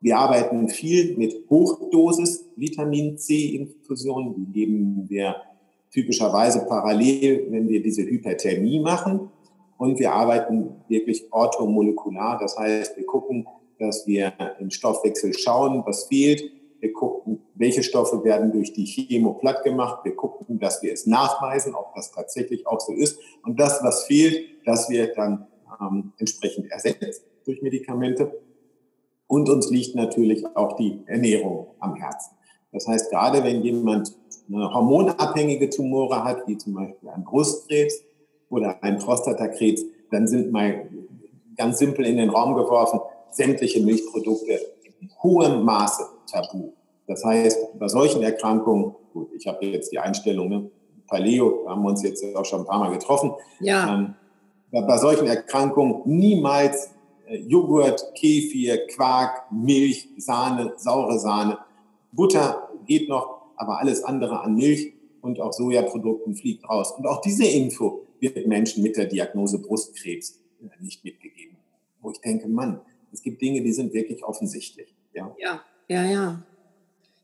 Wir 0.00 0.16
arbeiten 0.16 0.68
viel 0.68 1.16
mit 1.18 1.34
Hochdosis 1.50 2.48
Vitamin 2.54 3.18
C-Infusionen. 3.18 4.34
Die 4.36 4.52
geben 4.52 5.04
wir 5.08 5.34
typischerweise 5.90 6.64
parallel, 6.68 7.48
wenn 7.50 7.68
wir 7.68 7.82
diese 7.82 8.02
Hyperthermie 8.02 8.78
machen. 8.78 9.28
Und 9.76 9.98
wir 9.98 10.12
arbeiten 10.12 10.76
wirklich 10.86 11.26
orthomolekular. 11.32 12.38
Das 12.38 12.56
heißt, 12.56 12.96
wir 12.96 13.04
gucken, 13.04 13.46
dass 13.80 14.06
wir 14.06 14.34
im 14.60 14.70
Stoffwechsel 14.70 15.36
schauen, 15.36 15.82
was 15.86 16.04
fehlt. 16.04 16.42
Wir 16.80 16.92
gucken, 16.92 17.42
welche 17.54 17.82
Stoffe 17.82 18.22
werden 18.24 18.52
durch 18.52 18.72
die 18.72 18.84
Chemo 18.84 19.34
platt 19.34 19.64
gemacht. 19.64 20.04
Wir 20.04 20.14
gucken, 20.14 20.58
dass 20.60 20.82
wir 20.82 20.92
es 20.92 21.06
nachweisen, 21.06 21.74
ob 21.74 21.94
das 21.94 22.12
tatsächlich 22.12 22.66
auch 22.66 22.80
so 22.80 22.92
ist. 22.92 23.18
Und 23.42 23.58
das, 23.58 23.82
was 23.82 24.04
fehlt, 24.04 24.66
das 24.66 24.88
wird 24.90 25.16
dann 25.16 25.46
ähm, 25.80 26.12
entsprechend 26.18 26.70
ersetzt 26.70 27.24
durch 27.44 27.62
Medikamente. 27.62 28.40
Und 29.26 29.48
uns 29.48 29.70
liegt 29.70 29.94
natürlich 29.94 30.44
auch 30.56 30.76
die 30.76 31.00
Ernährung 31.06 31.68
am 31.80 31.94
Herzen. 31.94 32.36
Das 32.72 32.86
heißt, 32.86 33.10
gerade 33.10 33.42
wenn 33.42 33.62
jemand 33.62 34.14
eine 34.48 34.72
hormonabhängige 34.72 35.70
Tumore 35.70 36.22
hat, 36.22 36.46
wie 36.46 36.58
zum 36.58 36.74
Beispiel 36.74 37.08
ein 37.08 37.24
Brustkrebs 37.24 38.02
oder 38.48 38.82
ein 38.82 38.98
Prostatakrebs, 38.98 39.84
dann 40.10 40.26
sind 40.26 40.52
mal 40.52 40.88
ganz 41.56 41.78
simpel 41.78 42.06
in 42.06 42.16
den 42.16 42.30
Raum 42.30 42.54
geworfen 42.54 43.00
sämtliche 43.32 43.80
Milchprodukte 43.80 44.60
in 45.00 45.10
hohem 45.22 45.64
Maße 45.64 46.04
tabu. 46.30 46.72
Das 47.06 47.24
heißt, 47.24 47.78
bei 47.78 47.88
solchen 47.88 48.22
Erkrankungen, 48.22 48.94
gut, 49.12 49.30
ich 49.34 49.46
habe 49.46 49.66
jetzt 49.66 49.90
die 49.90 49.98
Einstellung, 49.98 50.48
ne, 50.48 50.70
Paleo, 51.08 51.64
da 51.64 51.72
haben 51.72 51.82
wir 51.82 51.88
uns 51.88 52.02
jetzt 52.02 52.24
auch 52.36 52.44
schon 52.44 52.60
ein 52.60 52.66
paar 52.66 52.78
Mal 52.78 52.92
getroffen. 52.92 53.32
Ja. 53.58 53.94
Ähm, 53.94 54.14
bei 54.70 54.96
solchen 54.96 55.26
Erkrankungen 55.26 56.02
niemals 56.04 56.90
äh, 57.26 57.38
Joghurt, 57.38 58.14
Kefir, 58.14 58.86
Quark, 58.86 59.50
Milch, 59.50 60.08
Sahne, 60.18 60.74
saure 60.76 61.18
Sahne. 61.18 61.58
Butter 62.12 62.68
geht 62.86 63.08
noch, 63.08 63.42
aber 63.56 63.80
alles 63.80 64.04
andere 64.04 64.40
an 64.40 64.54
Milch 64.54 64.92
und 65.20 65.40
auch 65.40 65.52
Sojaprodukten 65.52 66.34
fliegt 66.34 66.68
raus. 66.68 66.92
Und 66.92 67.06
auch 67.06 67.20
diese 67.20 67.46
Info 67.46 68.06
wird 68.20 68.46
Menschen 68.46 68.82
mit 68.82 68.96
der 68.96 69.06
Diagnose 69.06 69.58
Brustkrebs 69.58 70.40
äh, 70.62 70.82
nicht 70.82 71.04
mitgegeben. 71.04 71.56
Wo 72.00 72.12
ich 72.12 72.20
denke, 72.20 72.48
Mann, 72.48 72.80
es 73.12 73.22
gibt 73.22 73.40
Dinge, 73.42 73.62
die 73.62 73.72
sind 73.72 73.92
wirklich 73.92 74.22
offensichtlich. 74.24 74.94
Ja, 75.12 75.34
ja, 75.38 75.60
ja. 75.88 76.04
ja. 76.04 76.42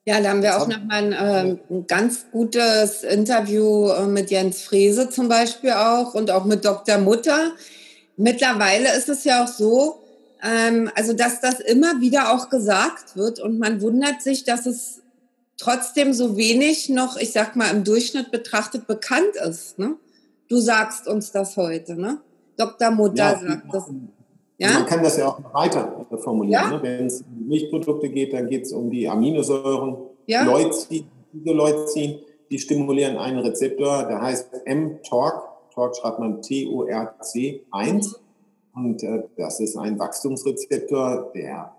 Ja, 0.09 0.21
da 0.21 0.31
haben 0.31 0.43
wir 0.43 0.57
auch 0.57 0.69
nochmal 0.69 1.13
ein, 1.13 1.13
äh, 1.13 1.59
ein 1.69 1.87
ganz 1.89 2.27
gutes 2.31 3.03
Interview 3.03 3.89
äh, 3.89 4.07
mit 4.07 4.31
Jens 4.31 4.63
Frese 4.63 5.11
zum 5.11 5.29
Beispiel 5.29 5.73
auch 5.73 6.15
und 6.15 6.31
auch 6.31 6.45
mit 6.45 6.65
Dr. 6.65 6.99
Mutter. 6.99 7.53
Mittlerweile 8.17 8.97
ist 8.97 9.09
es 9.09 9.25
ja 9.25 9.43
auch 9.43 9.49
so, 9.49 10.05
ähm, 10.45 10.89
also 10.95 11.13
dass 11.13 11.41
das 11.41 11.59
immer 11.59 12.01
wieder 12.01 12.33
auch 12.33 12.51
gesagt 12.51 13.17
wird 13.17 13.41
und 13.41 13.59
man 13.59 13.81
wundert 13.81 14.23
sich, 14.23 14.45
dass 14.45 14.67
es 14.67 15.03
trotzdem 15.57 16.13
so 16.13 16.37
wenig 16.37 16.89
noch, 16.89 17.17
ich 17.17 17.33
sag 17.33 17.57
mal, 17.57 17.71
im 17.71 17.83
Durchschnitt 17.83 18.31
betrachtet 18.31 18.87
bekannt 18.87 19.35
ist. 19.45 19.81
Ne? 19.81 19.97
Du 20.49 20.59
sagst 20.59 21.09
uns 21.09 21.33
das 21.33 21.57
heute, 21.57 21.97
ne? 21.97 22.21
Dr. 22.57 22.93
Mutter 22.93 23.17
ja, 23.17 23.41
sagt 23.41 23.75
das. 23.75 23.85
Ja? 24.59 24.73
Man 24.73 24.87
kann 24.87 25.03
das 25.03 25.17
ja 25.19 25.29
auch 25.29 25.41
weiter 25.53 26.07
formulieren. 26.19 26.63
Ja? 26.65 26.71
Ne? 26.71 26.83
Wenn 26.83 27.07
es 27.07 27.23
um 27.23 27.47
Milchprodukte 27.47 28.09
geht, 28.09 28.33
dann 28.33 28.49
geht 28.49 28.65
es 28.65 28.73
um 28.73 28.91
die 28.91 29.09
Aminosäuren, 29.09 29.97
ja? 30.27 30.45
Leucin, 30.45 31.07
Leucin, 31.33 32.19
die 32.51 32.59
stimulieren 32.59 33.17
einen 33.19 33.39
Rezeptor, 33.39 34.05
der 34.05 34.21
heißt 34.21 34.51
mTORC. 34.67 35.43
TORC 35.75 35.97
schreibt 35.97 36.19
man 36.19 36.43
T-O-R-C 36.43 37.67
1. 37.71 38.21
Und 38.75 39.03
äh, 39.03 39.23
das 39.37 39.61
ist 39.61 39.77
ein 39.77 39.99
Wachstumsrezeptor, 39.99 41.33
der 41.35 41.75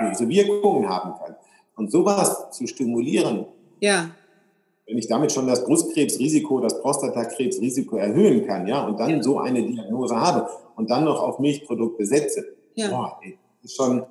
böse 0.00 0.28
Wirkungen 0.28 0.88
haben 0.88 1.14
kann. 1.18 1.36
Und 1.76 1.90
sowas 1.90 2.50
zu 2.50 2.66
stimulieren, 2.66 3.46
ja. 3.80 4.10
Wenn 4.88 4.98
ich 4.98 5.06
damit 5.06 5.32
schon 5.32 5.46
das 5.46 5.64
Brustkrebsrisiko, 5.64 6.60
das 6.60 6.80
Prostatakrebsrisiko 6.80 7.96
erhöhen 7.96 8.46
kann, 8.46 8.66
ja, 8.66 8.86
und 8.86 8.98
dann 8.98 9.10
ja. 9.10 9.22
so 9.22 9.38
eine 9.38 9.62
Diagnose 9.62 10.16
habe 10.16 10.48
und 10.76 10.90
dann 10.90 11.04
noch 11.04 11.22
auf 11.22 11.38
Milchprodukte 11.38 12.06
setze, 12.06 12.56
ja. 12.74 12.88
boah, 12.88 13.20
ey, 13.22 13.38
ist 13.62 13.76
schon, 13.76 14.04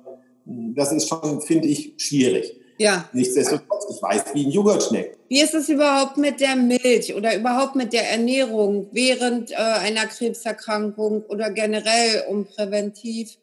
das 0.44 0.92
ist 0.92 1.08
schon, 1.08 1.40
finde 1.40 1.66
ich, 1.66 1.94
schwierig. 1.96 2.54
Ja. 2.78 3.08
Nichtsdestotrotz, 3.12 3.86
ich 3.90 4.00
weiß, 4.00 4.24
wie 4.34 4.46
ein 4.46 4.52
Joghurt 4.52 4.84
schmeckt. 4.84 5.18
Wie 5.28 5.40
ist 5.40 5.52
es 5.52 5.68
überhaupt 5.68 6.16
mit 6.16 6.40
der 6.40 6.54
Milch 6.54 7.12
oder 7.12 7.36
überhaupt 7.36 7.74
mit 7.74 7.92
der 7.92 8.08
Ernährung 8.08 8.86
während 8.92 9.50
äh, 9.50 9.56
einer 9.56 10.06
Krebserkrankung 10.06 11.24
oder 11.24 11.50
generell, 11.50 12.22
um 12.28 12.44
präventiv 12.44 13.36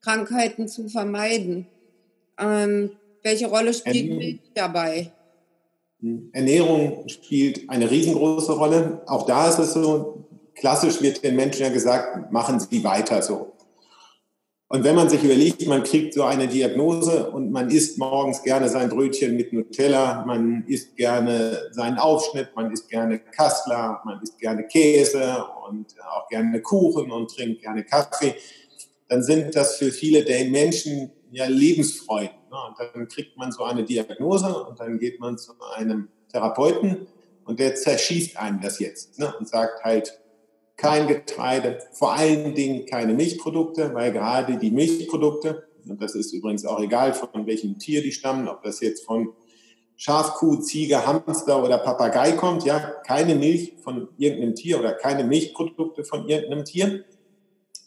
Krankheiten 0.00 0.68
zu 0.68 0.88
vermeiden? 0.88 1.66
Ähm, 2.38 2.92
welche 3.22 3.48
Rolle 3.48 3.74
spielt 3.74 4.08
Milch 4.08 4.40
dabei? 4.54 5.12
Ernährung 6.32 7.08
spielt 7.08 7.68
eine 7.70 7.90
riesengroße 7.90 8.52
Rolle. 8.52 9.02
Auch 9.06 9.26
da 9.26 9.48
ist 9.48 9.58
es 9.58 9.72
so, 9.72 10.24
klassisch 10.54 11.00
wird 11.00 11.22
den 11.22 11.36
Menschen 11.36 11.62
ja 11.62 11.68
gesagt, 11.68 12.32
machen 12.32 12.58
Sie 12.60 12.82
weiter 12.82 13.22
so. 13.22 13.52
Und 14.68 14.84
wenn 14.84 14.94
man 14.94 15.10
sich 15.10 15.22
überlegt, 15.22 15.66
man 15.66 15.82
kriegt 15.82 16.14
so 16.14 16.22
eine 16.22 16.48
Diagnose 16.48 17.30
und 17.30 17.52
man 17.52 17.68
isst 17.68 17.98
morgens 17.98 18.42
gerne 18.42 18.70
sein 18.70 18.88
Brötchen 18.88 19.36
mit 19.36 19.52
Nutella, 19.52 20.24
man 20.26 20.64
isst 20.66 20.96
gerne 20.96 21.58
seinen 21.72 21.98
Aufschnitt, 21.98 22.48
man 22.56 22.72
isst 22.72 22.88
gerne 22.88 23.18
Kassler, 23.18 24.00
man 24.06 24.22
isst 24.22 24.38
gerne 24.38 24.64
Käse 24.64 25.44
und 25.68 25.94
auch 26.10 26.26
gerne 26.28 26.62
Kuchen 26.62 27.12
und 27.12 27.30
trinkt 27.30 27.60
gerne 27.60 27.84
Kaffee, 27.84 28.34
dann 29.08 29.22
sind 29.22 29.54
das 29.54 29.76
für 29.76 29.92
viele 29.92 30.24
der 30.24 30.46
Menschen 30.46 31.12
ja 31.32 31.46
Lebensfreuden. 31.46 32.36
Ne? 32.50 32.56
Und 32.68 32.76
dann 32.78 33.08
kriegt 33.08 33.36
man 33.36 33.52
so 33.52 33.64
eine 33.64 33.84
Diagnose 33.84 34.64
und 34.64 34.78
dann 34.78 34.98
geht 34.98 35.20
man 35.20 35.38
zu 35.38 35.52
einem 35.74 36.08
Therapeuten 36.30 37.06
und 37.44 37.58
der 37.58 37.74
zerschießt 37.74 38.36
einem 38.36 38.60
das 38.60 38.78
jetzt 38.78 39.18
ne? 39.18 39.34
und 39.38 39.48
sagt 39.48 39.84
halt, 39.84 40.18
kein 40.76 41.06
Getreide, 41.06 41.78
vor 41.92 42.14
allen 42.14 42.54
Dingen 42.54 42.86
keine 42.86 43.14
Milchprodukte, 43.14 43.94
weil 43.94 44.12
gerade 44.12 44.58
die 44.58 44.70
Milchprodukte, 44.70 45.68
und 45.88 46.00
das 46.00 46.14
ist 46.14 46.32
übrigens 46.32 46.64
auch 46.64 46.80
egal, 46.80 47.14
von 47.14 47.46
welchem 47.46 47.78
Tier 47.78 48.02
die 48.02 48.12
stammen, 48.12 48.48
ob 48.48 48.62
das 48.62 48.80
jetzt 48.80 49.04
von 49.04 49.32
Schaf, 49.96 50.34
Kuh, 50.34 50.56
Ziege, 50.56 51.06
Hamster 51.06 51.62
oder 51.62 51.78
Papagei 51.78 52.32
kommt, 52.32 52.64
ja, 52.64 52.78
keine 53.06 53.36
Milch 53.36 53.74
von 53.82 54.08
irgendeinem 54.18 54.56
Tier 54.56 54.80
oder 54.80 54.94
keine 54.94 55.22
Milchprodukte 55.22 56.04
von 56.04 56.28
irgendeinem 56.28 56.64
Tier. 56.64 57.04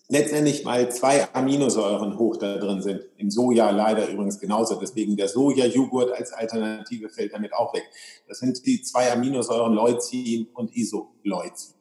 Letztendlich, 0.08 0.64
weil 0.64 0.92
zwei 0.92 1.28
Aminosäuren 1.34 2.20
hoch 2.20 2.38
da 2.38 2.58
drin 2.58 2.82
sind. 2.82 3.02
Im 3.18 3.32
Soja 3.32 3.72
leider 3.72 4.08
übrigens 4.08 4.40
genauso. 4.40 4.76
Deswegen 4.76 5.18
der 5.18 5.28
Soja-Joghurt 5.28 6.12
als 6.12 6.32
Alternative 6.32 7.10
fällt 7.10 7.34
damit 7.34 7.54
auch 7.54 7.74
weg. 7.74 7.84
Das 8.28 8.38
sind 8.38 8.64
die 8.68 8.84
zwei 8.84 9.12
Aminosäuren 9.12 9.74
Leucin 9.74 10.48
und 10.54 10.76
Isoleucin. 10.76 11.74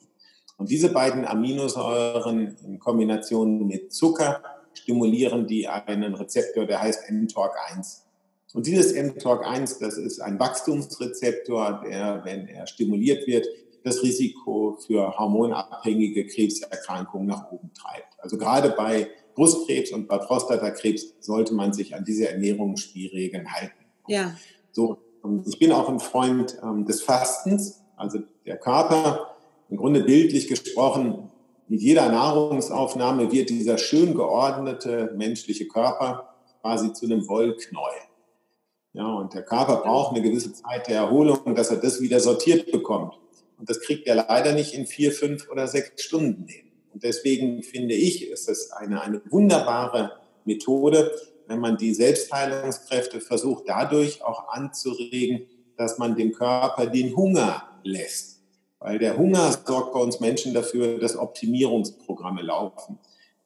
Und 0.56 0.70
diese 0.70 0.90
beiden 0.90 1.26
Aminosäuren 1.26 2.56
in 2.64 2.78
Kombination 2.78 3.66
mit 3.66 3.92
Zucker 3.92 4.42
stimulieren 4.72 5.46
die 5.46 5.68
einen 5.68 6.14
Rezeptor, 6.14 6.64
der 6.64 6.80
heißt 6.80 7.10
mTORC1. 7.10 8.04
Und 8.54 8.66
dieses 8.66 8.94
mTORC1, 8.94 9.80
das 9.80 9.98
ist 9.98 10.20
ein 10.20 10.38
Wachstumsrezeptor, 10.38 11.82
der, 11.84 12.22
wenn 12.24 12.46
er 12.46 12.66
stimuliert 12.66 13.26
wird, 13.26 13.46
das 13.84 14.02
Risiko 14.02 14.78
für 14.84 15.16
hormonabhängige 15.16 16.26
Krebserkrankungen 16.26 17.28
nach 17.28 17.52
oben 17.52 17.70
treibt. 17.74 18.18
Also 18.18 18.38
gerade 18.38 18.70
bei 18.70 19.08
Brustkrebs 19.34 19.92
und 19.92 20.08
bei 20.08 20.18
Prostatakrebs 20.18 21.14
sollte 21.20 21.54
man 21.54 21.72
sich 21.72 21.94
an 21.94 22.04
diese 22.04 22.28
Ernährungsspielregeln 22.30 23.52
halten. 23.52 23.84
Ja. 24.08 24.34
So, 24.72 24.98
ich 25.46 25.58
bin 25.58 25.70
auch 25.72 25.88
ein 25.88 26.00
Freund 26.00 26.58
ähm, 26.62 26.86
des 26.86 27.02
Fastens. 27.02 27.82
Also 27.96 28.20
der 28.46 28.56
Körper 28.56 29.36
im 29.68 29.76
Grunde 29.76 30.02
bildlich 30.02 30.48
gesprochen, 30.48 31.30
mit 31.68 31.80
jeder 31.80 32.08
Nahrungsaufnahme 32.10 33.32
wird 33.32 33.50
dieser 33.50 33.78
schön 33.78 34.14
geordnete 34.14 35.12
menschliche 35.16 35.66
Körper 35.66 36.34
quasi 36.60 36.92
zu 36.92 37.06
einem 37.06 37.26
Wollknäuel. 37.28 38.02
Ja, 38.92 39.12
und 39.14 39.34
der 39.34 39.42
Körper 39.42 39.78
braucht 39.78 40.14
eine 40.14 40.22
gewisse 40.22 40.52
Zeit 40.52 40.88
der 40.88 40.96
Erholung, 40.96 41.54
dass 41.54 41.70
er 41.70 41.78
das 41.78 42.00
wieder 42.00 42.20
sortiert 42.20 42.70
bekommt. 42.70 43.18
Und 43.58 43.70
das 43.70 43.80
kriegt 43.80 44.06
er 44.06 44.16
leider 44.16 44.52
nicht 44.52 44.74
in 44.74 44.86
vier, 44.86 45.12
fünf 45.12 45.48
oder 45.50 45.68
sechs 45.68 46.02
Stunden 46.02 46.46
hin. 46.46 46.66
Und 46.92 47.02
deswegen 47.02 47.62
finde 47.62 47.94
ich, 47.94 48.28
ist 48.28 48.48
es 48.48 48.70
eine, 48.70 49.02
eine 49.02 49.20
wunderbare 49.30 50.12
Methode, 50.44 51.10
wenn 51.46 51.58
man 51.58 51.76
die 51.76 51.94
Selbstheilungskräfte 51.94 53.20
versucht, 53.20 53.64
dadurch 53.66 54.22
auch 54.22 54.48
anzuregen, 54.48 55.46
dass 55.76 55.98
man 55.98 56.16
dem 56.16 56.32
Körper 56.32 56.86
den 56.86 57.16
Hunger 57.16 57.68
lässt. 57.82 58.40
Weil 58.78 58.98
der 58.98 59.16
Hunger 59.16 59.50
sorgt 59.66 59.92
bei 59.92 60.00
uns 60.00 60.20
Menschen 60.20 60.54
dafür, 60.54 60.98
dass 60.98 61.16
Optimierungsprogramme 61.16 62.42
laufen. 62.42 62.98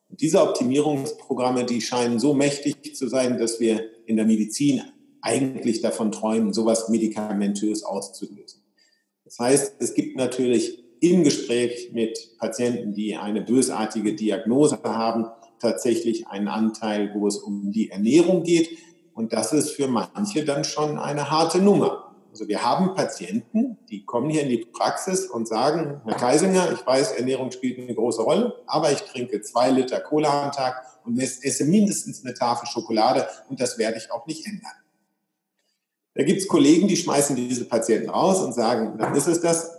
Und 0.09 0.21
diese 0.21 0.43
Optimierungsprogramme, 0.43 1.65
die 1.65 1.81
scheinen 1.81 2.19
so 2.19 2.35
mächtig 2.35 2.97
zu 2.97 3.09
sein, 3.09 3.39
dass 3.39 3.61
wir 3.61 3.85
in 4.07 4.17
der 4.17 4.27
Medizin 4.27 4.83
eigentlich 5.21 5.81
davon 5.81 6.13
träumen, 6.13 6.53
sowas 6.53 6.89
medikamentös 6.89 7.83
auszulösen. 7.83 8.63
Das 9.29 9.39
heißt, 9.41 9.75
es 9.81 9.93
gibt 9.93 10.17
natürlich 10.17 10.83
im 11.01 11.23
Gespräch 11.23 11.91
mit 11.93 12.39
Patienten, 12.39 12.95
die 12.95 13.15
eine 13.15 13.43
bösartige 13.43 14.15
Diagnose 14.15 14.81
haben, 14.83 15.27
tatsächlich 15.61 16.29
einen 16.29 16.49
Anteil, 16.49 17.13
wo 17.15 17.27
es 17.27 17.37
um 17.37 17.71
die 17.71 17.91
Ernährung 17.91 18.43
geht. 18.43 18.79
Und 19.13 19.35
das 19.35 19.53
ist 19.53 19.73
für 19.73 19.87
manche 19.87 20.47
dann 20.47 20.65
schon 20.65 20.99
eine 20.99 21.31
harte 21.31 21.59
Nummer. 21.59 22.15
Also 22.31 22.49
wir 22.49 22.65
haben 22.65 22.95
Patienten, 22.95 23.77
die 23.91 24.07
kommen 24.07 24.31
hier 24.31 24.45
in 24.45 24.49
die 24.49 24.65
Praxis 24.65 25.27
und 25.27 25.47
sagen, 25.47 26.01
Herr 26.07 26.17
Keisinger, 26.17 26.73
ich 26.73 26.87
weiß, 26.87 27.13
Ernährung 27.13 27.51
spielt 27.51 27.79
eine 27.79 27.95
große 27.95 28.23
Rolle, 28.23 28.55
aber 28.67 28.93
ich 28.93 29.03
trinke 29.03 29.43
zwei 29.43 29.71
Liter 29.71 30.01
Cola 30.01 30.47
am 30.47 30.53
Tag 30.53 30.83
und 31.05 31.21
esse 31.21 31.65
mindestens 31.67 32.25
eine 32.25 32.33
Tafel 32.33 32.67
Schokolade 32.67 33.27
und 33.51 33.61
das 33.61 33.77
werde 33.77 33.99
ich 33.99 34.11
auch 34.11 34.27
nicht 34.27 34.47
ändern. 34.47 34.73
Da 36.19 36.25
gibt 36.25 36.41
es 36.41 36.49
Kollegen, 36.49 36.89
die 36.89 36.97
schmeißen 36.97 37.37
diese 37.37 37.65
Patienten 37.67 38.11
raus 38.11 38.43
und 38.43 38.53
sagen, 38.53 38.99
dann 38.99 39.15
ist 39.15 39.29
es 39.29 39.41
das. 39.41 39.79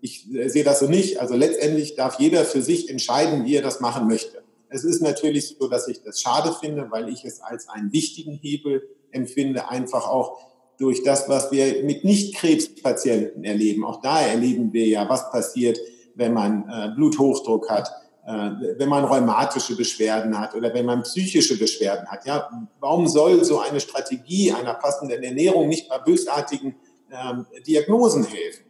Ich 0.00 0.26
sehe 0.46 0.64
das 0.64 0.80
so 0.80 0.86
nicht. 0.86 1.20
Also 1.20 1.36
letztendlich 1.36 1.94
darf 1.94 2.18
jeder 2.18 2.46
für 2.46 2.62
sich 2.62 2.88
entscheiden, 2.88 3.44
wie 3.44 3.56
er 3.56 3.62
das 3.62 3.80
machen 3.80 4.08
möchte. 4.08 4.42
Es 4.70 4.84
ist 4.84 5.02
natürlich 5.02 5.48
so, 5.48 5.68
dass 5.68 5.86
ich 5.86 6.02
das 6.02 6.18
schade 6.18 6.54
finde, 6.58 6.86
weil 6.90 7.10
ich 7.10 7.26
es 7.26 7.42
als 7.42 7.68
einen 7.68 7.92
wichtigen 7.92 8.32
Hebel 8.32 8.88
empfinde, 9.10 9.68
einfach 9.68 10.08
auch 10.08 10.38
durch 10.78 11.02
das, 11.02 11.28
was 11.28 11.52
wir 11.52 11.84
mit 11.84 12.04
Nicht-Krebspatienten 12.04 13.44
erleben. 13.44 13.84
Auch 13.84 14.00
da 14.00 14.22
erleben 14.22 14.72
wir 14.72 14.86
ja, 14.86 15.06
was 15.10 15.30
passiert, 15.30 15.78
wenn 16.14 16.32
man 16.32 16.66
äh, 16.70 16.94
Bluthochdruck 16.96 17.68
hat, 17.68 17.88
äh, 17.88 18.05
wenn 18.26 18.88
man 18.88 19.04
rheumatische 19.04 19.76
Beschwerden 19.76 20.38
hat 20.38 20.54
oder 20.54 20.74
wenn 20.74 20.84
man 20.84 21.02
psychische 21.04 21.56
Beschwerden 21.56 22.08
hat. 22.08 22.26
Ja, 22.26 22.50
warum 22.80 23.06
soll 23.06 23.44
so 23.44 23.60
eine 23.60 23.78
Strategie 23.78 24.52
einer 24.52 24.74
passenden 24.74 25.22
Ernährung 25.22 25.68
nicht 25.68 25.88
bei 25.88 25.98
bösartigen 25.98 26.74
ähm, 27.10 27.46
Diagnosen 27.66 28.24
helfen? 28.24 28.64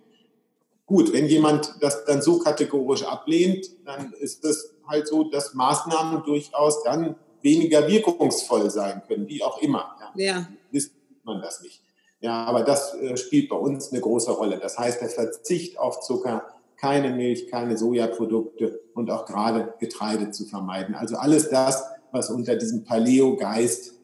Gut, 0.84 1.12
wenn 1.12 1.26
jemand 1.26 1.74
das 1.80 2.04
dann 2.04 2.22
so 2.22 2.38
kategorisch 2.38 3.02
ablehnt, 3.02 3.66
dann 3.84 4.12
ist 4.20 4.44
es 4.44 4.74
halt 4.86 5.08
so, 5.08 5.24
dass 5.24 5.54
Maßnahmen 5.54 6.22
durchaus 6.24 6.82
dann 6.84 7.16
weniger 7.40 7.88
wirkungsvoll 7.88 8.70
sein 8.70 9.02
können, 9.08 9.26
wie 9.26 9.42
auch 9.42 9.60
immer. 9.62 9.96
Ja. 10.16 10.24
ja. 10.24 10.48
Wisst 10.70 10.92
man 11.24 11.40
das 11.40 11.62
nicht. 11.62 11.82
Ja, 12.20 12.44
aber 12.44 12.62
das 12.62 12.94
äh, 12.94 13.16
spielt 13.16 13.48
bei 13.48 13.56
uns 13.56 13.90
eine 13.90 14.00
große 14.00 14.30
Rolle. 14.30 14.58
Das 14.58 14.78
heißt, 14.78 15.00
der 15.00 15.08
Verzicht 15.08 15.78
auf 15.78 16.00
Zucker, 16.00 16.44
keine 16.76 17.10
Milch, 17.10 17.48
keine 17.48 17.76
Sojaprodukte 17.76 18.80
und 18.94 19.10
auch 19.10 19.26
gerade 19.26 19.74
Getreide 19.78 20.30
zu 20.30 20.44
vermeiden. 20.44 20.94
Also 20.94 21.16
alles 21.16 21.48
das, 21.48 21.84
was 22.12 22.30
unter 22.30 22.56
diesem 22.56 22.84
Paleo-Geist 22.84 23.94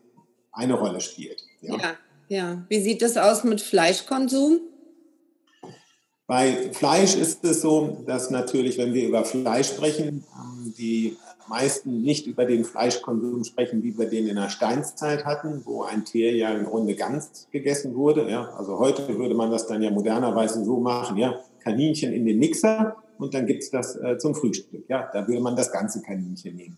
eine 0.52 0.74
Rolle 0.74 1.00
spielt. 1.00 1.42
Ja. 1.61 1.76
ja, 1.76 1.94
ja. 2.28 2.64
Wie 2.68 2.80
sieht 2.80 3.02
das 3.02 3.16
aus 3.16 3.44
mit 3.44 3.61
Fleischkonsum? 3.61 4.61
Bei 6.26 6.70
Fleisch 6.72 7.16
ist 7.16 7.44
es 7.44 7.61
so, 7.61 8.04
dass 8.06 8.30
natürlich, 8.30 8.78
wenn 8.78 8.94
wir 8.94 9.06
über 9.06 9.24
Fleisch 9.24 9.68
sprechen, 9.68 10.24
ähm, 10.35 10.74
die 10.78 11.16
meisten 11.48 12.02
nicht 12.02 12.26
über 12.26 12.44
den 12.44 12.64
Fleischkonsum 12.64 13.44
sprechen, 13.44 13.82
wie 13.82 13.98
wir 13.98 14.08
den 14.08 14.28
in 14.28 14.37
der 14.37 14.48
Steinzeit 14.48 15.24
hatten, 15.24 15.62
wo 15.64 15.82
ein 15.82 16.04
Tier 16.04 16.35
ja 16.35 16.50
im 16.50 16.64
Grunde 16.64 16.94
ganz 16.94 17.48
gegessen 17.50 17.94
wurde. 17.94 18.30
Ja, 18.30 18.50
also 18.56 18.78
heute 18.78 19.18
würde 19.18 19.35
man 19.35 19.50
das 19.50 19.66
dann 19.66 19.82
ja 19.82 19.90
modernerweise 19.90 20.64
so 20.64 20.78
machen, 20.78 21.18
ja, 21.18 21.38
Kaninchen 21.62 22.12
in 22.12 22.27
den 22.27 22.38
Mixer 22.38 22.96
und 23.18 23.35
dann 23.35 23.46
gibt 23.46 23.62
es 23.62 23.70
das 23.70 23.96
äh, 23.96 24.18
zum 24.18 24.35
Frühstück. 24.35 24.85
Ja, 24.88 25.09
da 25.12 25.27
würde 25.27 25.40
man 25.40 25.57
das 25.57 25.72
ganze 25.72 26.03
Kaninchen 26.03 26.57
nehmen. 26.57 26.77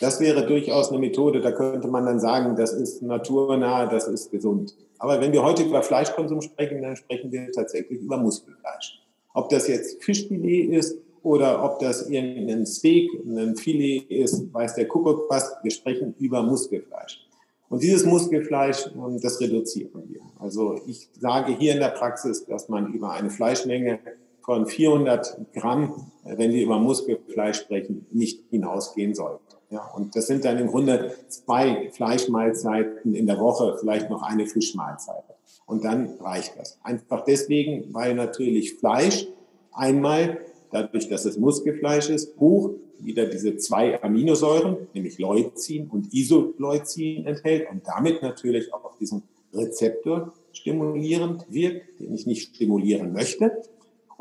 Das 0.00 0.20
wäre 0.20 0.46
durchaus 0.46 0.90
eine 0.90 0.98
Methode, 0.98 1.40
da 1.40 1.52
könnte 1.52 1.88
man 1.88 2.06
dann 2.06 2.18
sagen, 2.18 2.56
das 2.56 2.72
ist 2.72 3.02
naturnah, 3.02 3.86
das 3.86 4.08
ist 4.08 4.30
gesund. 4.30 4.74
Aber 4.98 5.20
wenn 5.20 5.32
wir 5.32 5.42
heute 5.42 5.64
über 5.64 5.82
Fleischkonsum 5.82 6.40
sprechen, 6.40 6.80
dann 6.80 6.96
sprechen 6.96 7.30
wir 7.30 7.50
tatsächlich 7.52 8.00
über 8.00 8.16
Muskelfleisch. 8.16 9.00
Ob 9.34 9.48
das 9.48 9.68
jetzt 9.68 10.02
Fischfilet 10.02 10.70
ist 10.70 10.96
oder 11.22 11.64
ob 11.64 11.78
das 11.78 12.08
irgendein 12.08 12.66
Steak, 12.66 13.10
ein 13.24 13.56
Filet 13.56 14.10
ist, 14.10 14.52
weiß 14.52 14.74
der 14.74 14.88
Kuckuck 14.88 15.26
was. 15.28 15.56
Wir 15.62 15.70
sprechen 15.70 16.14
über 16.18 16.42
Muskelfleisch. 16.42 17.26
Und 17.68 17.82
dieses 17.82 18.04
Muskelfleisch, 18.04 18.90
ähm, 18.94 19.18
das 19.20 19.40
reduzieren 19.40 20.04
wir. 20.08 20.20
Also 20.38 20.78
ich 20.86 21.08
sage 21.18 21.56
hier 21.58 21.72
in 21.72 21.80
der 21.80 21.88
Praxis, 21.88 22.44
dass 22.44 22.68
man 22.68 22.92
über 22.92 23.12
eine 23.12 23.30
Fleischmenge 23.30 23.98
von 24.42 24.66
400 24.66 25.52
Gramm, 25.52 26.10
wenn 26.24 26.52
wir 26.52 26.62
über 26.62 26.78
Muskelfleisch 26.78 27.58
sprechen, 27.58 28.06
nicht 28.10 28.44
hinausgehen 28.50 29.14
sollte. 29.14 29.40
Ja, 29.70 29.90
und 29.94 30.14
das 30.14 30.26
sind 30.26 30.44
dann 30.44 30.58
im 30.58 30.66
Grunde 30.66 31.14
zwei 31.28 31.90
Fleischmahlzeiten 31.90 33.14
in 33.14 33.26
der 33.26 33.38
Woche, 33.38 33.76
vielleicht 33.80 34.10
noch 34.10 34.22
eine 34.22 34.46
Fischmahlzeit. 34.46 35.24
Und 35.64 35.84
dann 35.84 36.10
reicht 36.20 36.58
das. 36.58 36.78
Einfach 36.82 37.24
deswegen, 37.24 37.94
weil 37.94 38.14
natürlich 38.14 38.74
Fleisch 38.74 39.26
einmal, 39.72 40.40
dadurch, 40.70 41.08
dass 41.08 41.24
es 41.24 41.38
Muskelfleisch 41.38 42.10
ist, 42.10 42.38
hoch 42.38 42.72
wieder 42.98 43.26
diese 43.26 43.56
zwei 43.56 44.02
Aminosäuren, 44.02 44.76
nämlich 44.94 45.18
Leucin 45.18 45.88
und 45.88 46.12
Isoleucin 46.12 47.26
enthält 47.26 47.70
und 47.70 47.82
damit 47.86 48.22
natürlich 48.22 48.72
auch 48.74 48.84
auf 48.84 48.98
diesen 48.98 49.22
Rezeptor 49.52 50.32
stimulierend 50.52 51.46
wirkt, 51.48 52.00
den 52.00 52.14
ich 52.14 52.26
nicht 52.26 52.54
stimulieren 52.54 53.12
möchte. 53.12 53.62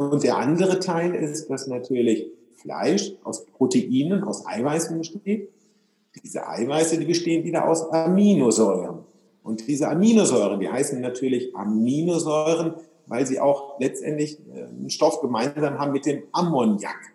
Und 0.09 0.23
der 0.23 0.37
andere 0.37 0.79
Teil 0.79 1.13
ist, 1.13 1.49
dass 1.49 1.67
natürlich 1.67 2.27
Fleisch 2.55 3.13
aus 3.23 3.45
Proteinen, 3.45 4.23
aus 4.23 4.45
Eiweißen 4.45 4.97
besteht. 4.97 5.49
Diese 6.23 6.47
Eiweiße, 6.47 6.97
die 6.97 7.05
bestehen 7.05 7.43
wieder 7.43 7.67
aus 7.67 7.89
Aminosäuren. 7.91 8.99
Und 9.43 9.67
diese 9.67 9.87
Aminosäuren, 9.87 10.59
die 10.59 10.69
heißen 10.69 10.99
natürlich 11.01 11.55
Aminosäuren, 11.55 12.75
weil 13.07 13.25
sie 13.25 13.39
auch 13.39 13.79
letztendlich 13.79 14.39
äh, 14.53 14.63
einen 14.63 14.89
Stoff 14.89 15.21
gemeinsam 15.21 15.79
haben 15.79 15.91
mit 15.91 16.05
dem 16.05 16.23
Ammoniak. 16.31 17.13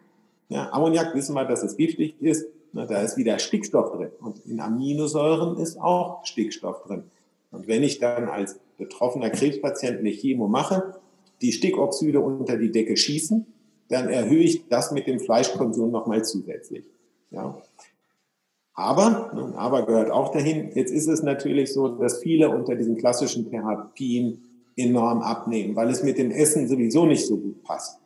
Ja, 0.49 0.73
Ammoniak 0.73 1.15
wissen 1.15 1.35
wir, 1.35 1.45
dass 1.45 1.63
es 1.63 1.77
giftig 1.77 2.21
ist. 2.21 2.47
Da 2.73 3.01
ist 3.01 3.17
wieder 3.17 3.39
Stickstoff 3.39 3.93
drin. 3.93 4.11
Und 4.21 4.45
in 4.45 4.61
Aminosäuren 4.61 5.57
ist 5.57 5.81
auch 5.81 6.25
Stickstoff 6.27 6.83
drin. 6.83 7.05
Und 7.51 7.69
wenn 7.69 7.83
ich 7.83 8.01
dann 8.01 8.29
als 8.29 8.59
betroffener 8.77 9.31
Krebspatient 9.31 9.99
eine 10.01 10.11
Chemo 10.11 10.47
mache, 10.47 10.95
die 11.41 11.53
Stickoxide 11.53 12.21
unter 12.21 12.57
die 12.57 12.71
Decke 12.71 12.97
schießen, 12.97 13.47
dann 13.89 14.09
erhöhe 14.09 14.43
ich 14.43 14.69
das 14.69 14.91
mit 14.91 15.07
dem 15.07 15.21
Fleischkonsum 15.21 15.91
nochmal 15.91 16.25
zusätzlich. 16.25 16.85
Ja. 17.31 17.61
Aber, 18.75 19.33
ne, 19.35 19.55
aber 19.57 19.87
gehört 19.87 20.11
auch 20.11 20.33
dahin, 20.33 20.71
jetzt 20.75 20.93
ist 20.93 21.09
es 21.09 21.23
natürlich 21.23 21.73
so, 21.73 21.89
dass 21.89 22.19
viele 22.19 22.51
unter 22.51 22.75
diesen 22.75 22.97
klassischen 22.97 23.49
Therapien 23.51 24.43
enorm 24.77 25.23
abnehmen, 25.23 25.75
weil 25.75 25.89
es 25.89 26.03
mit 26.03 26.19
dem 26.19 26.31
Essen 26.31 26.69
sowieso 26.69 27.07
nicht 27.07 27.27
so 27.27 27.39
gut 27.39 27.63
passt. 27.63 27.99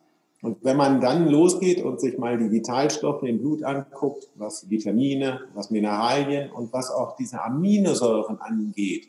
Und 0.42 0.58
wenn 0.62 0.76
man 0.76 1.00
dann 1.00 1.28
losgeht 1.28 1.82
und 1.82 2.00
sich 2.00 2.16
mal 2.16 2.38
die 2.38 2.50
Vitalstoffe 2.50 3.24
im 3.24 3.38
Blut 3.38 3.62
anguckt, 3.62 4.28
was 4.36 4.70
Vitamine, 4.70 5.40
was 5.54 5.70
Mineralien 5.70 6.50
und 6.50 6.72
was 6.72 6.90
auch 6.90 7.16
diese 7.16 7.42
Aminosäuren 7.42 8.40
angeht, 8.40 9.08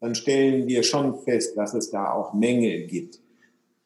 dann 0.00 0.14
stellen 0.14 0.66
wir 0.66 0.82
schon 0.82 1.18
fest, 1.20 1.56
dass 1.56 1.74
es 1.74 1.90
da 1.90 2.12
auch 2.12 2.34
Mängel 2.34 2.86
gibt. 2.86 3.20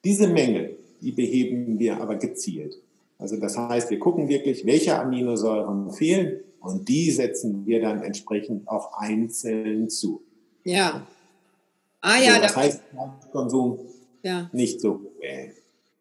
Diese 0.05 0.29
Mängel, 0.29 0.77
die 1.01 1.13
beheben 1.13 1.79
wir 1.79 2.01
aber 2.01 2.17
gezielt. 2.17 2.79
Also 3.19 3.37
das 3.37 3.57
heißt, 3.57 3.91
wir 3.91 3.99
gucken 3.99 4.29
wirklich, 4.29 4.67
welche 4.67 4.99
Aminosäuren 4.99 5.93
fehlen 5.93 6.41
und 6.61 6.89
die 6.89 7.11
setzen 7.11 7.67
wir 7.67 7.81
dann 7.81 8.03
entsprechend 8.03 8.69
auch 8.69 8.93
einzeln 8.99 9.89
zu. 9.89 10.23
Ja. 10.65 11.07
Ah 12.01 12.19
ja. 12.19 12.35
So, 12.35 12.41
das 12.41 12.57
heißt, 12.57 12.83
Konsum 13.31 13.79
ja. 14.23 14.51
nicht 14.53 14.81
so. 14.81 15.01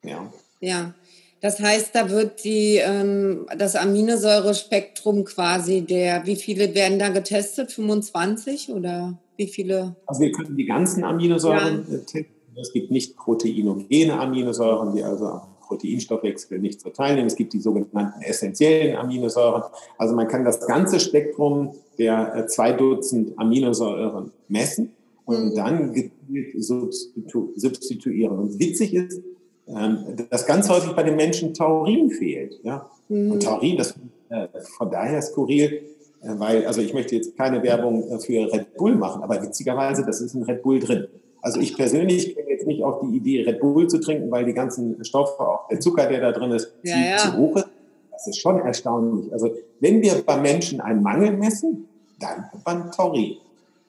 Ja. 0.03 0.31
Ja. 0.61 0.93
Das 1.41 1.59
heißt, 1.59 1.95
da 1.95 2.09
wird 2.09 2.43
die, 2.43 2.77
ähm, 2.77 3.47
das 3.57 3.75
Aminosäurespektrum 3.75 5.25
quasi 5.25 5.81
der, 5.81 6.25
wie 6.25 6.35
viele 6.35 6.73
werden 6.75 6.99
da 6.99 7.09
getestet? 7.09 7.71
25 7.71 8.71
oder 8.71 9.17
wie 9.37 9.47
viele? 9.47 9.95
Also 10.05 10.21
wir 10.21 10.31
können 10.31 10.55
die 10.55 10.65
ganzen 10.65 11.03
Aminosäuren 11.03 11.85
ja. 11.89 11.97
testen 11.99 12.40
es 12.59 12.73
gibt 12.73 12.91
nicht 12.91 13.15
proteinogene 13.15 14.19
Aminosäuren, 14.19 14.93
die 14.93 15.03
also 15.03 15.25
am 15.25 15.41
Proteinstoffwechsel 15.61 16.59
nicht 16.59 16.81
so 16.81 16.89
teilnehmen. 16.89 17.27
Es 17.27 17.35
gibt 17.35 17.53
die 17.53 17.59
sogenannten 17.59 18.21
essentiellen 18.21 18.97
Aminosäuren. 18.97 19.63
Also 19.97 20.15
man 20.15 20.27
kann 20.27 20.43
das 20.43 20.65
ganze 20.67 20.99
Spektrum 20.99 21.73
der 21.97 22.35
äh, 22.35 22.47
zwei 22.47 22.73
Dutzend 22.73 23.37
Aminosäuren 23.37 24.31
messen 24.49 24.91
und 25.25 25.51
mhm. 25.51 25.55
dann 25.55 26.11
substitu 26.57 27.53
substituieren. 27.55 28.37
Und 28.37 28.59
witzig 28.59 28.93
ist, 28.93 29.21
ähm, 29.67 29.97
dass 30.29 30.45
ganz 30.45 30.69
häufig 30.69 30.91
bei 30.93 31.03
den 31.03 31.15
Menschen 31.15 31.53
Taurin 31.53 32.09
fehlt. 32.09 32.59
Ja? 32.63 32.89
Mhm. 33.07 33.31
Und 33.31 33.43
Taurin, 33.43 33.77
das 33.77 33.95
äh, 34.29 34.47
von 34.77 34.91
daher 34.91 35.21
skurril, 35.21 35.83
äh, 36.21 36.33
weil, 36.37 36.65
also 36.65 36.81
ich 36.81 36.93
möchte 36.93 37.15
jetzt 37.15 37.37
keine 37.37 37.63
Werbung 37.63 38.19
für 38.19 38.51
Red 38.51 38.75
Bull 38.75 38.95
machen, 38.95 39.23
aber 39.23 39.41
witzigerweise, 39.41 40.05
das 40.05 40.19
ist 40.19 40.35
in 40.35 40.43
Red 40.43 40.63
Bull 40.63 40.79
drin. 40.79 41.07
Also 41.41 41.59
ich 41.59 41.75
persönlich 41.75 42.37
jetzt 42.61 42.67
nicht 42.67 42.83
auf 42.83 43.01
die 43.01 43.17
Idee, 43.17 43.43
Red 43.43 43.59
Bull 43.59 43.87
zu 43.87 43.99
trinken, 43.99 44.31
weil 44.31 44.45
die 44.45 44.53
ganzen 44.53 45.03
Stoffe, 45.03 45.39
auch 45.39 45.67
der 45.67 45.79
Zucker, 45.79 46.07
der 46.07 46.21
da 46.21 46.31
drin 46.31 46.51
ist, 46.51 46.73
ja, 46.83 46.97
ja. 46.97 47.17
zu 47.17 47.37
hoch 47.37 47.55
ist. 47.57 47.67
Das 48.11 48.27
ist 48.27 48.37
schon 48.37 48.59
erstaunlich. 48.59 49.33
Also 49.33 49.51
wenn 49.79 50.01
wir 50.01 50.21
beim 50.23 50.43
Menschen 50.43 50.79
einen 50.79 51.01
Mangel 51.01 51.35
messen, 51.35 51.87
dann 52.19 52.45
beim 52.63 52.91
Taurin. 52.91 53.37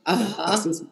Aha. 0.04 0.52
Das 0.52 0.66
ist 0.66 0.86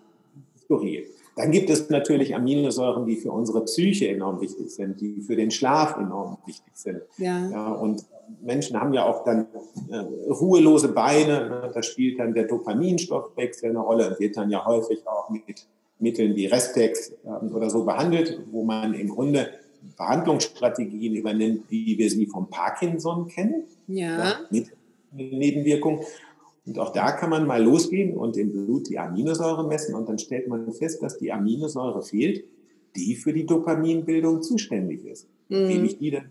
skurril. 0.62 1.06
Dann 1.36 1.50
gibt 1.50 1.70
es 1.70 1.88
natürlich 1.88 2.34
Aminosäuren, 2.34 3.06
die 3.06 3.16
für 3.16 3.32
unsere 3.32 3.64
Psyche 3.64 4.08
enorm 4.08 4.40
wichtig 4.42 4.70
sind, 4.70 5.00
die 5.00 5.22
für 5.22 5.36
den 5.36 5.50
Schlaf 5.50 5.96
enorm 5.96 6.36
wichtig 6.44 6.72
sind. 6.74 7.00
Ja. 7.16 7.48
ja 7.48 7.72
und 7.72 8.04
Menschen 8.42 8.78
haben 8.78 8.92
ja 8.92 9.06
auch 9.06 9.24
dann 9.24 9.46
äh, 9.90 9.96
ruhelose 10.28 10.88
Beine. 10.88 11.48
Ne? 11.48 11.70
Da 11.72 11.82
spielt 11.82 12.18
dann 12.18 12.34
der 12.34 12.44
Dopaminstoffwechsel 12.44 13.70
eine 13.70 13.80
Rolle 13.80 14.10
und 14.10 14.20
wird 14.20 14.36
dann 14.36 14.50
ja 14.50 14.66
häufig 14.66 15.06
auch 15.08 15.30
mit 15.30 15.66
Mitteln 16.00 16.34
wie 16.36 16.46
Restex 16.46 17.12
ähm, 17.24 17.54
oder 17.54 17.70
so 17.70 17.84
behandelt, 17.84 18.40
wo 18.50 18.64
man 18.64 18.94
im 18.94 19.08
Grunde 19.08 19.50
Behandlungsstrategien 19.96 21.14
übernimmt, 21.14 21.64
wie 21.68 21.96
wir 21.96 22.10
sie 22.10 22.26
vom 22.26 22.48
Parkinson 22.48 23.28
kennen. 23.28 23.64
Ja. 23.86 24.18
ja 24.18 24.34
mit 24.50 24.66
Nebenwirkungen. 25.12 26.00
Und 26.66 26.78
auch 26.78 26.92
da 26.92 27.12
kann 27.12 27.30
man 27.30 27.46
mal 27.46 27.62
losgehen 27.62 28.16
und 28.16 28.36
im 28.36 28.52
Blut 28.52 28.88
die 28.88 28.98
Aminosäure 28.98 29.66
messen 29.66 29.94
und 29.94 30.08
dann 30.08 30.18
stellt 30.18 30.48
man 30.48 30.70
fest, 30.72 31.02
dass 31.02 31.18
die 31.18 31.32
Aminosäure 31.32 32.02
fehlt, 32.02 32.44
die 32.96 33.16
für 33.16 33.32
die 33.32 33.46
Dopaminbildung 33.46 34.42
zuständig 34.42 35.04
ist. 35.04 35.26
Mhm. 35.48 35.68
Gebe 35.68 35.86
ich 35.86 35.98
die 35.98 36.10
dann 36.10 36.30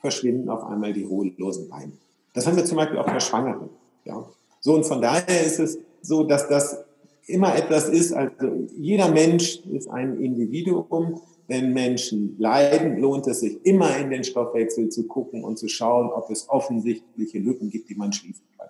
verschwinden 0.00 0.48
auf 0.48 0.64
einmal 0.64 0.92
die 0.92 1.04
ruhelosen 1.04 1.68
Beine. 1.68 1.92
Das 2.32 2.46
haben 2.46 2.56
wir 2.56 2.64
zum 2.64 2.76
Beispiel 2.76 2.98
auch 2.98 3.06
bei 3.06 3.20
Schwangeren. 3.20 3.68
Ja. 4.04 4.26
So, 4.60 4.74
und 4.74 4.84
von 4.84 5.02
daher 5.02 5.44
ist 5.44 5.60
es 5.60 5.78
so, 6.00 6.24
dass 6.24 6.48
das 6.48 6.82
immer 7.26 7.54
etwas 7.56 7.88
ist, 7.88 8.12
also 8.12 8.66
jeder 8.76 9.10
Mensch 9.10 9.60
ist 9.66 9.88
ein 9.88 10.20
Individuum. 10.20 11.20
Wenn 11.48 11.72
Menschen 11.72 12.36
leiden, 12.38 12.98
lohnt 12.98 13.26
es 13.26 13.40
sich 13.40 13.64
immer 13.66 13.98
in 13.98 14.10
den 14.10 14.24
Stoffwechsel 14.24 14.88
zu 14.88 15.06
gucken 15.06 15.44
und 15.44 15.58
zu 15.58 15.68
schauen, 15.68 16.10
ob 16.10 16.30
es 16.30 16.48
offensichtliche 16.48 17.38
Lücken 17.38 17.68
gibt, 17.68 17.90
die 17.90 17.94
man 17.94 18.12
schließen 18.12 18.46
kann. 18.56 18.68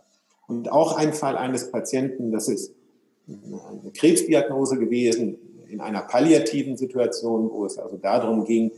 Und 0.49 0.73
auch 0.73 0.97
ein 0.97 1.13
Fall 1.13 1.37
eines 1.37 1.71
Patienten, 1.71 2.33
das 2.33 2.49
ist 2.49 2.75
eine 3.29 3.93
Krebsdiagnose 3.93 4.79
gewesen, 4.79 5.39
in 5.69 5.81
einer 5.81 6.03
palliativen 6.03 6.77
Situation, 6.77 7.51
wo 7.51 7.65
es 7.67 7.79
also 7.79 7.97
darum 7.97 8.45
ging, 8.45 8.73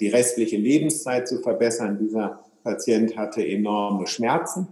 die 0.00 0.08
restliche 0.08 0.56
Lebenszeit 0.56 1.28
zu 1.28 1.40
verbessern. 1.40 1.98
Dieser 2.00 2.40
Patient 2.62 3.16
hatte 3.16 3.46
enorme 3.46 4.06
Schmerzen 4.06 4.68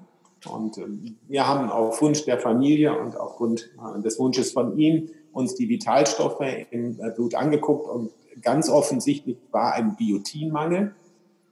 und 0.47 0.79
ähm, 0.79 1.17
wir 1.29 1.47
haben 1.47 1.71
auf 1.71 2.01
Wunsch 2.01 2.25
der 2.25 2.39
Familie 2.39 2.99
und 2.99 3.17
aufgrund 3.17 3.71
äh, 3.79 4.01
des 4.01 4.19
Wunsches 4.19 4.53
von 4.53 4.79
ihm 4.79 5.11
uns 5.33 5.55
die 5.55 5.69
Vitalstoffe 5.69 6.41
im 6.71 6.99
äh, 7.01 7.11
Blut 7.11 7.35
angeguckt 7.35 7.89
und 7.89 8.11
ganz 8.43 8.69
offensichtlich 8.69 9.37
war 9.51 9.75
ein 9.75 9.97
Biotinmangel. 9.97 10.95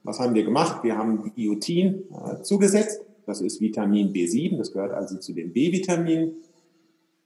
Was 0.03 0.19
haben 0.19 0.33
wir 0.33 0.43
gemacht? 0.43 0.83
Wir 0.83 0.97
haben 0.97 1.31
Biotin 1.35 2.03
äh, 2.11 2.41
zugesetzt. 2.41 3.01
Das 3.25 3.41
ist 3.41 3.61
Vitamin 3.61 4.11
B7, 4.11 4.57
das 4.57 4.71
gehört 4.71 4.91
also 4.91 5.17
zu 5.17 5.33
den 5.33 5.53
B-Vitaminen. 5.53 6.37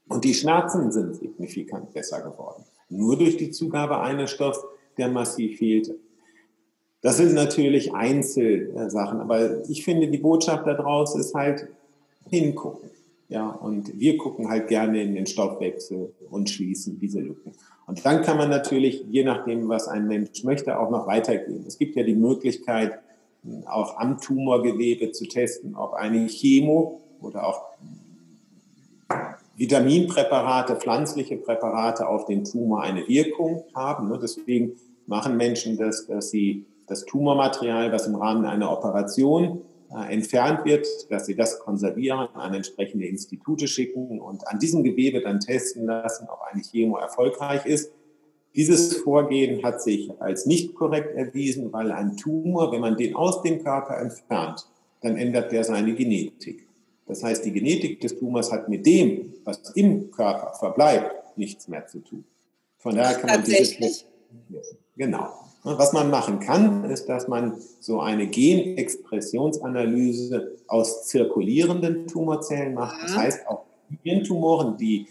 Und 0.09 0.25
die 0.25 0.33
Schmerzen 0.33 0.91
sind 0.91 1.15
signifikant 1.15 1.93
besser 1.93 2.19
geworden. 2.21 2.65
Nur 2.89 3.17
durch 3.17 3.37
die 3.37 3.51
Zugabe 3.51 3.99
eines 3.99 4.31
Stoffs, 4.31 4.59
der 4.97 5.07
massiv 5.07 5.59
fehlt. 5.59 5.95
Das 7.03 7.17
sind 7.17 7.33
natürlich 7.33 7.93
Einzelsachen, 7.93 9.19
aber 9.19 9.69
ich 9.69 9.83
finde, 9.83 10.07
die 10.07 10.17
Botschaft 10.17 10.65
daraus 10.65 11.15
ist 11.15 11.35
halt 11.35 11.67
hingucken. 12.29 12.89
Ja, 13.27 13.49
und 13.49 13.99
wir 13.99 14.17
gucken 14.17 14.47
halt 14.49 14.69
gerne 14.69 15.01
in 15.01 15.13
den 15.13 15.25
Stoffwechsel 15.25 16.13
und 16.29 16.49
schließen 16.49 16.99
diese 16.99 17.19
Lücken. 17.19 17.51
Und 17.87 18.05
dann 18.05 18.21
kann 18.21 18.37
man 18.37 18.49
natürlich, 18.49 19.03
je 19.09 19.25
nachdem, 19.25 19.67
was 19.67 19.89
ein 19.89 20.07
Mensch 20.07 20.45
möchte, 20.45 20.79
auch 20.79 20.89
noch 20.89 21.05
weitergehen. 21.05 21.65
Es 21.67 21.77
gibt 21.77 21.97
ja 21.97 22.03
die 22.03 22.15
Möglichkeit, 22.15 22.99
auch 23.65 23.97
am 23.97 24.21
Tumorgewebe 24.21 25.11
zu 25.11 25.25
testen, 25.25 25.75
ob 25.75 25.93
eine 25.93 26.27
Chemo 26.27 27.01
oder 27.21 27.45
auch 27.45 27.63
Vitaminpräparate, 29.57 30.77
pflanzliche 30.77 31.35
Präparate 31.35 32.07
auf 32.07 32.25
den 32.25 32.45
Tumor 32.45 32.81
eine 32.81 33.05
Wirkung 33.09 33.65
haben. 33.75 34.17
Deswegen 34.21 34.73
machen 35.05 35.35
Menschen 35.35 35.75
das, 35.75 36.07
dass 36.07 36.29
sie 36.29 36.65
das 36.87 37.05
Tumormaterial, 37.05 37.91
was 37.91 38.07
im 38.07 38.15
Rahmen 38.15 38.45
einer 38.45 38.71
Operation 38.71 39.61
äh, 39.91 40.13
entfernt 40.13 40.65
wird, 40.65 40.87
dass 41.09 41.25
sie 41.25 41.35
das 41.35 41.59
konservieren, 41.59 42.27
an 42.33 42.53
entsprechende 42.53 43.05
Institute 43.05 43.67
schicken 43.67 44.19
und 44.19 44.47
an 44.47 44.59
diesem 44.59 44.83
Gewebe 44.83 45.21
dann 45.21 45.39
testen 45.39 45.85
lassen, 45.85 46.27
ob 46.29 46.39
eine 46.51 46.61
Chemo 46.61 46.97
erfolgreich 46.97 47.65
ist. 47.65 47.91
Dieses 48.55 48.97
Vorgehen 48.97 49.63
hat 49.63 49.81
sich 49.81 50.11
als 50.19 50.45
nicht 50.45 50.75
korrekt 50.75 51.15
erwiesen, 51.15 51.73
weil 51.73 51.91
ein 51.91 52.17
Tumor, 52.17 52.71
wenn 52.71 52.81
man 52.81 52.97
den 52.97 53.15
aus 53.15 53.41
dem 53.41 53.63
Körper 53.63 53.97
entfernt, 53.97 54.67
dann 55.01 55.17
ändert 55.17 55.51
der 55.51 55.63
seine 55.63 55.95
Genetik. 55.95 56.67
Das 57.05 57.23
heißt, 57.23 57.43
die 57.45 57.51
Genetik 57.51 57.99
des 57.99 58.17
Tumors 58.17 58.51
hat 58.51 58.69
mit 58.69 58.85
dem, 58.85 59.33
was 59.43 59.59
im 59.75 60.11
Körper 60.11 60.53
verbleibt, 60.57 61.37
nichts 61.37 61.67
mehr 61.67 61.85
zu 61.87 61.99
tun. 61.99 62.23
Von 62.77 62.95
daher 62.95 63.17
kann 63.17 63.29
man 63.29 63.43
diese 63.43 64.05
Genau. 64.95 65.33
Was 65.63 65.93
man 65.93 66.09
machen 66.09 66.41
kann, 66.41 66.83
ist, 66.89 67.07
dass 67.07 67.29
man 67.29 67.53
so 67.79 68.01
eine 68.01 68.27
Genexpressionsanalyse 68.27 70.57
aus 70.67 71.07
zirkulierenden 71.07 72.07
Tumorzellen 72.07 72.73
macht. 72.73 73.01
Das 73.01 73.15
heißt, 73.15 73.47
auch 73.47 73.63
Hirntumoren, 74.03 74.75
die, 74.75 75.07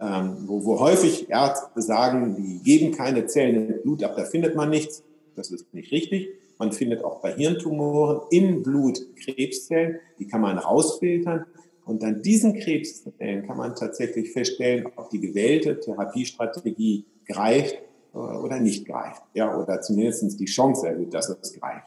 ähm, 0.00 0.44
wo, 0.46 0.62
wo 0.64 0.78
häufig 0.78 1.30
Ärzte 1.30 1.80
sagen, 1.80 2.36
die 2.36 2.58
geben 2.62 2.92
keine 2.92 3.24
Zellen 3.26 3.70
im 3.70 3.80
Blut 3.80 4.04
ab, 4.04 4.12
da 4.16 4.24
findet 4.24 4.54
man 4.56 4.68
nichts. 4.68 5.02
Das 5.36 5.50
ist 5.50 5.72
nicht 5.72 5.90
richtig. 5.90 6.28
Man 6.58 6.72
findet 6.72 7.02
auch 7.02 7.20
bei 7.20 7.32
Hirntumoren 7.32 8.20
im 8.30 8.62
Blut 8.62 9.00
Krebszellen, 9.16 10.00
die 10.18 10.26
kann 10.26 10.42
man 10.42 10.58
rausfiltern. 10.58 11.46
Und 11.86 12.04
an 12.04 12.20
diesen 12.20 12.58
Krebszellen 12.58 13.46
kann 13.46 13.56
man 13.56 13.74
tatsächlich 13.74 14.32
feststellen, 14.32 14.84
ob 14.96 15.08
die 15.08 15.20
gewählte 15.20 15.80
Therapiestrategie 15.80 17.06
greift 17.26 17.78
oder 18.14 18.60
nicht 18.60 18.86
greift. 18.86 19.22
Ja, 19.34 19.56
oder 19.56 19.80
zumindest 19.80 20.38
die 20.38 20.44
Chance 20.44 20.88
erhöht, 20.88 21.12
dass 21.12 21.28
es 21.28 21.52
greift. 21.52 21.86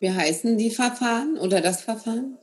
Wie 0.00 0.10
heißen 0.10 0.56
die 0.56 0.70
Verfahren 0.70 1.38
oder 1.38 1.60
das 1.60 1.80
Verfahren? 1.82 2.38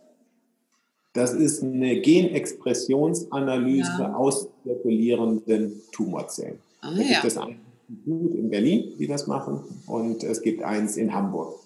Das 1.14 1.34
ist 1.34 1.64
eine 1.64 2.02
Genexpressionsanalyse 2.02 4.00
ja. 4.00 4.14
aus 4.14 4.50
zirkulierenden 4.64 5.82
Tumorzellen. 5.94 6.60
Ah, 6.82 6.92
da 6.92 6.98
gibt 6.98 7.10
ja. 7.10 7.24
es 7.24 7.38
ein 7.38 7.62
Institut 7.88 8.36
in 8.36 8.50
Berlin, 8.50 8.94
die 9.00 9.08
das 9.08 9.26
machen, 9.26 9.62
und 9.88 10.24
es 10.24 10.42
gibt 10.42 10.62
eins 10.64 10.98
in 10.98 11.14
Hamburg, 11.14 11.60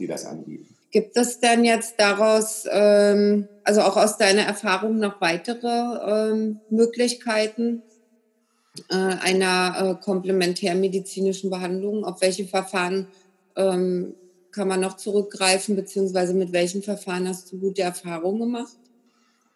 die 0.00 0.08
das 0.08 0.26
anbieten. 0.26 0.66
Gibt 0.90 1.16
es 1.16 1.38
denn 1.38 1.64
jetzt 1.64 1.94
daraus, 1.98 2.64
ähm, 2.70 3.46
also 3.62 3.82
auch 3.82 3.96
aus 3.96 4.16
deiner 4.16 4.42
Erfahrung, 4.42 4.98
noch 4.98 5.20
weitere 5.20 6.30
ähm, 6.30 6.60
Möglichkeiten, 6.70 7.82
äh, 7.82 7.87
einer 8.88 9.98
äh, 9.98 10.04
komplementärmedizinischen 10.04 11.50
Behandlung? 11.50 12.04
Auf 12.04 12.20
welche 12.20 12.44
Verfahren 12.44 13.06
ähm, 13.56 14.14
kann 14.52 14.68
man 14.68 14.80
noch 14.80 14.96
zurückgreifen, 14.96 15.76
beziehungsweise 15.76 16.34
mit 16.34 16.52
welchen 16.52 16.82
Verfahren 16.82 17.28
hast 17.28 17.52
du 17.52 17.58
gute 17.58 17.82
Erfahrungen 17.82 18.40
gemacht? 18.40 18.76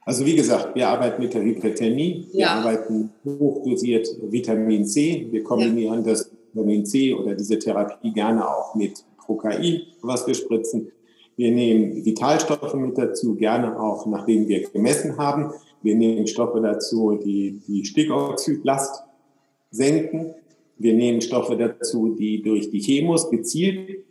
Also 0.05 0.27
wie 0.27 0.35
gesagt, 0.35 0.75
wir 0.75 0.89
arbeiten 0.89 1.23
mit 1.23 1.33
der 1.33 1.43
Hyperthermie, 1.43 2.27
wir 2.33 2.41
ja. 2.41 2.55
arbeiten 2.55 3.11
hochdosiert 3.25 4.09
Vitamin 4.31 4.85
C, 4.85 5.29
wir 5.31 5.45
kombinieren 5.45 6.05
ja. 6.05 6.11
das 6.11 6.31
Vitamin 6.53 6.85
C 6.85 7.15
oder 7.15 7.35
diese 7.35 7.59
Therapie 7.59 8.13
gerne 8.13 8.49
auch 8.49 8.75
mit 8.75 9.05
Prokain, 9.17 9.83
was 10.03 10.27
wir 10.27 10.35
spritzen. 10.35 10.91
Wir 11.37 11.53
nehmen 11.53 12.05
Vitalstoffe 12.05 12.75
mit 12.75 12.99
dazu, 12.99 13.35
gerne 13.37 13.79
auch 13.81 14.07
nachdem 14.07 14.49
wir 14.49 14.69
gemessen 14.69 15.17
haben. 15.17 15.53
Wir 15.83 15.95
nehmen 15.95 16.27
Stoffe 16.27 16.61
dazu, 16.61 17.19
die 17.25 17.61
die 17.67 17.85
Stickoxidlast 17.85 19.05
senken. 19.73 20.35
Wir 20.79 20.95
nehmen 20.95 21.21
Stoffe 21.21 21.57
dazu, 21.57 22.15
die 22.15 22.43
durch 22.43 22.71
die 22.71 22.81
Chemos 22.81 23.29
gezielt 23.31 24.05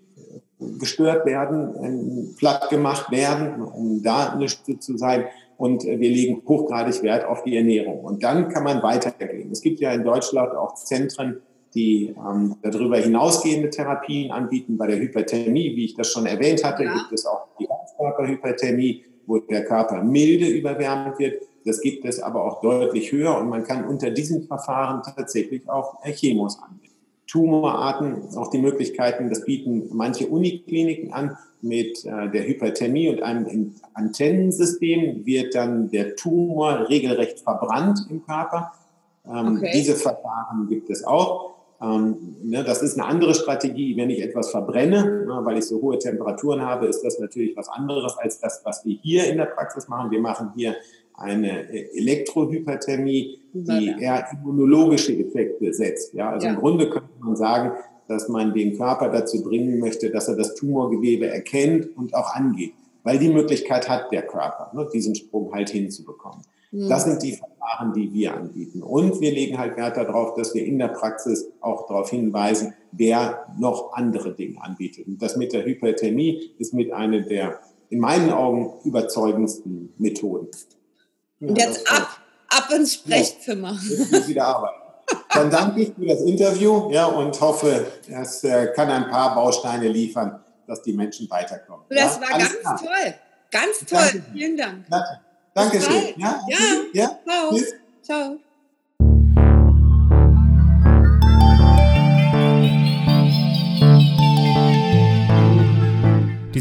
gestört 0.80 1.26
werden, 1.26 2.36
platt 2.38 2.69
gemacht 2.69 3.12
werden, 3.12 3.62
um 3.63 4.04
da 4.04 4.34
eine 4.34 4.50
Stütze 4.50 4.80
zu 4.80 4.97
sein. 4.97 5.26
Und 5.58 5.84
wir 5.84 5.97
legen 5.97 6.41
hochgradig 6.47 7.04
Wert 7.04 7.26
auf 7.26 7.43
die 7.43 7.56
Ernährung. 7.56 8.00
Und 8.00 8.24
dann 8.24 8.50
kann 8.50 8.63
man 8.63 8.82
weitergehen. 8.82 9.52
Es 9.52 9.62
gibt 9.62 9.80
ja 9.80 9.91
in 9.91 10.04
Deutschland 10.04 10.56
auch 10.56 10.74
Zentren, 10.76 11.41
die 11.76 12.15
ähm, 12.17 12.56
darüber 12.63 12.97
hinausgehende 12.97 13.69
Therapien 13.69 14.31
anbieten. 14.31 14.77
Bei 14.77 14.88
der 14.88 14.98
Hyperthermie, 14.98 15.75
wie 15.75 15.85
ich 15.85 15.96
das 15.96 16.12
schon 16.12 16.25
erwähnt 16.25 16.63
hatte, 16.63 16.83
ja. 16.83 16.94
gibt 16.94 17.13
es 17.13 17.25
auch 17.25 17.48
die 17.60 17.67
Ganzkörperhyperthermie, 17.67 19.04
wo 19.27 19.38
der 19.38 19.63
Körper 19.65 20.04
milde 20.04 20.48
überwärmt 20.48 21.19
wird. 21.19 21.44
Das 21.65 21.81
gibt 21.81 22.05
es 22.05 22.19
aber 22.19 22.43
auch 22.43 22.62
deutlich 22.62 23.12
höher 23.12 23.37
und 23.37 23.49
man 23.49 23.63
kann 23.63 23.87
unter 23.87 24.09
diesen 24.09 24.43
Verfahren 24.47 25.01
tatsächlich 25.03 25.69
auch 25.69 26.01
Chemos 26.03 26.57
anwenden. 26.59 26.91
Tumorarten, 27.27 28.35
auch 28.35 28.49
die 28.49 28.57
Möglichkeiten, 28.57 29.29
das 29.29 29.45
bieten 29.45 29.89
manche 29.93 30.27
Unikliniken 30.27 31.13
an. 31.13 31.37
Mit 31.63 32.03
äh, 32.05 32.29
der 32.31 32.47
Hyperthermie 32.47 33.07
und 33.09 33.21
einem 33.21 33.75
Antennensystem 33.93 35.27
wird 35.27 35.53
dann 35.53 35.91
der 35.91 36.15
Tumor 36.15 36.89
regelrecht 36.89 37.41
verbrannt 37.41 38.07
im 38.09 38.25
Körper. 38.25 38.71
Ähm, 39.27 39.57
okay. 39.57 39.69
Diese 39.71 39.93
Verfahren 39.95 40.67
gibt 40.67 40.89
es 40.89 41.03
auch. 41.03 41.51
Ähm, 41.79 42.35
ne, 42.43 42.63
das 42.63 42.81
ist 42.81 42.97
eine 42.97 43.07
andere 43.07 43.33
Strategie, 43.33 43.95
wenn 43.95 44.09
ich 44.09 44.21
etwas 44.21 44.49
verbrenne, 44.51 45.25
ne, 45.25 45.39
weil 45.43 45.57
ich 45.57 45.65
so 45.65 45.81
hohe 45.81 45.97
Temperaturen 45.97 46.62
habe, 46.62 46.87
ist 46.87 47.01
das 47.03 47.19
natürlich 47.19 47.55
was 47.55 47.69
anderes 47.69 48.17
als 48.17 48.39
das, 48.39 48.62
was 48.63 48.85
wir 48.85 48.97
hier 49.01 49.27
in 49.27 49.37
der 49.37 49.45
Praxis 49.45 49.87
machen. 49.87 50.12
Wir 50.12 50.19
machen 50.19 50.51
hier 50.55 50.75
eine 51.13 51.69
Elektrohyperthermie, 51.69 53.39
die 53.53 53.95
eher 53.99 54.27
immunologische 54.31 55.13
Effekte 55.13 55.73
setzt. 55.73 56.13
Ja, 56.13 56.31
also 56.31 56.47
ja. 56.47 56.53
im 56.53 56.59
Grunde 56.59 56.89
könnte 56.89 57.09
man 57.19 57.35
sagen, 57.35 57.71
dass 58.07 58.27
man 58.27 58.53
den 58.53 58.77
Körper 58.77 59.09
dazu 59.09 59.41
bringen 59.41 59.79
möchte, 59.79 60.09
dass 60.09 60.27
er 60.27 60.35
das 60.35 60.55
Tumorgewebe 60.55 61.27
erkennt 61.27 61.95
und 61.97 62.13
auch 62.13 62.35
angeht. 62.35 62.73
Weil 63.03 63.17
die 63.17 63.29
Möglichkeit 63.29 63.89
hat 63.89 64.12
der 64.12 64.23
Körper, 64.23 64.71
ne, 64.75 64.87
diesen 64.93 65.15
Sprung 65.15 65.53
halt 65.53 65.69
hinzubekommen. 65.69 66.41
Mhm. 66.71 66.89
Das 66.89 67.05
sind 67.05 67.23
die 67.23 67.33
Verfahren, 67.33 67.93
die 67.93 68.13
wir 68.13 68.35
anbieten. 68.35 68.83
Und 68.83 69.21
wir 69.21 69.31
legen 69.31 69.57
halt 69.57 69.77
Wert 69.77 69.97
darauf, 69.97 70.35
dass 70.35 70.53
wir 70.53 70.65
in 70.65 70.77
der 70.77 70.89
Praxis 70.89 71.49
auch 71.62 71.87
darauf 71.87 72.09
hinweisen, 72.09 72.73
wer 72.91 73.45
noch 73.57 73.93
andere 73.93 74.33
Dinge 74.33 74.62
anbietet. 74.62 75.07
Und 75.07 75.21
das 75.21 75.37
mit 75.37 75.53
der 75.53 75.65
Hyperthermie 75.65 76.51
ist 76.57 76.73
mit 76.73 76.91
einer 76.91 77.21
der 77.21 77.59
in 77.89 77.99
meinen 77.99 78.31
Augen 78.31 78.71
überzeugendsten 78.85 79.93
Methoden. 79.97 80.47
Und 81.42 81.58
jetzt 81.58 81.92
ab, 81.92 82.08
ab 82.50 82.71
ins 82.71 82.94
Sprechzimmer. 82.94 83.71
Ja, 83.71 83.98
jetzt 83.98 84.12
muss 84.12 84.27
wieder 84.27 84.46
arbeiten. 84.48 84.81
Dann 85.33 85.50
danke 85.50 85.81
ich 85.81 85.94
für 85.94 86.06
das 86.06 86.21
Interview 86.21 86.89
ja, 86.92 87.06
und 87.06 87.39
hoffe, 87.42 87.87
es 88.08 88.44
äh, 88.44 88.67
kann 88.75 88.89
ein 88.89 89.10
paar 89.10 89.35
Bausteine 89.35 89.87
liefern, 89.87 90.39
dass 90.67 90.81
die 90.81 90.94
Menschen 90.94 91.29
weiterkommen. 91.29 91.85
Das 91.89 92.15
ja? 92.15 92.21
war 92.21 92.37
ganz 92.37 92.60
klar. 92.60 92.77
toll. 92.77 93.13
Ganz 93.52 93.79
toll. 93.79 94.00
Danke. 94.00 94.23
Vielen 94.31 94.58
Dank. 94.58 94.85
Danke. 94.89 95.19
Dankeschön. 95.54 96.13
Ja, 96.17 96.42
ja. 96.48 96.58
ja. 96.94 97.19
Ciao. 97.25 97.50
Tschüss. 97.50 97.73
Ciao. 98.02 98.37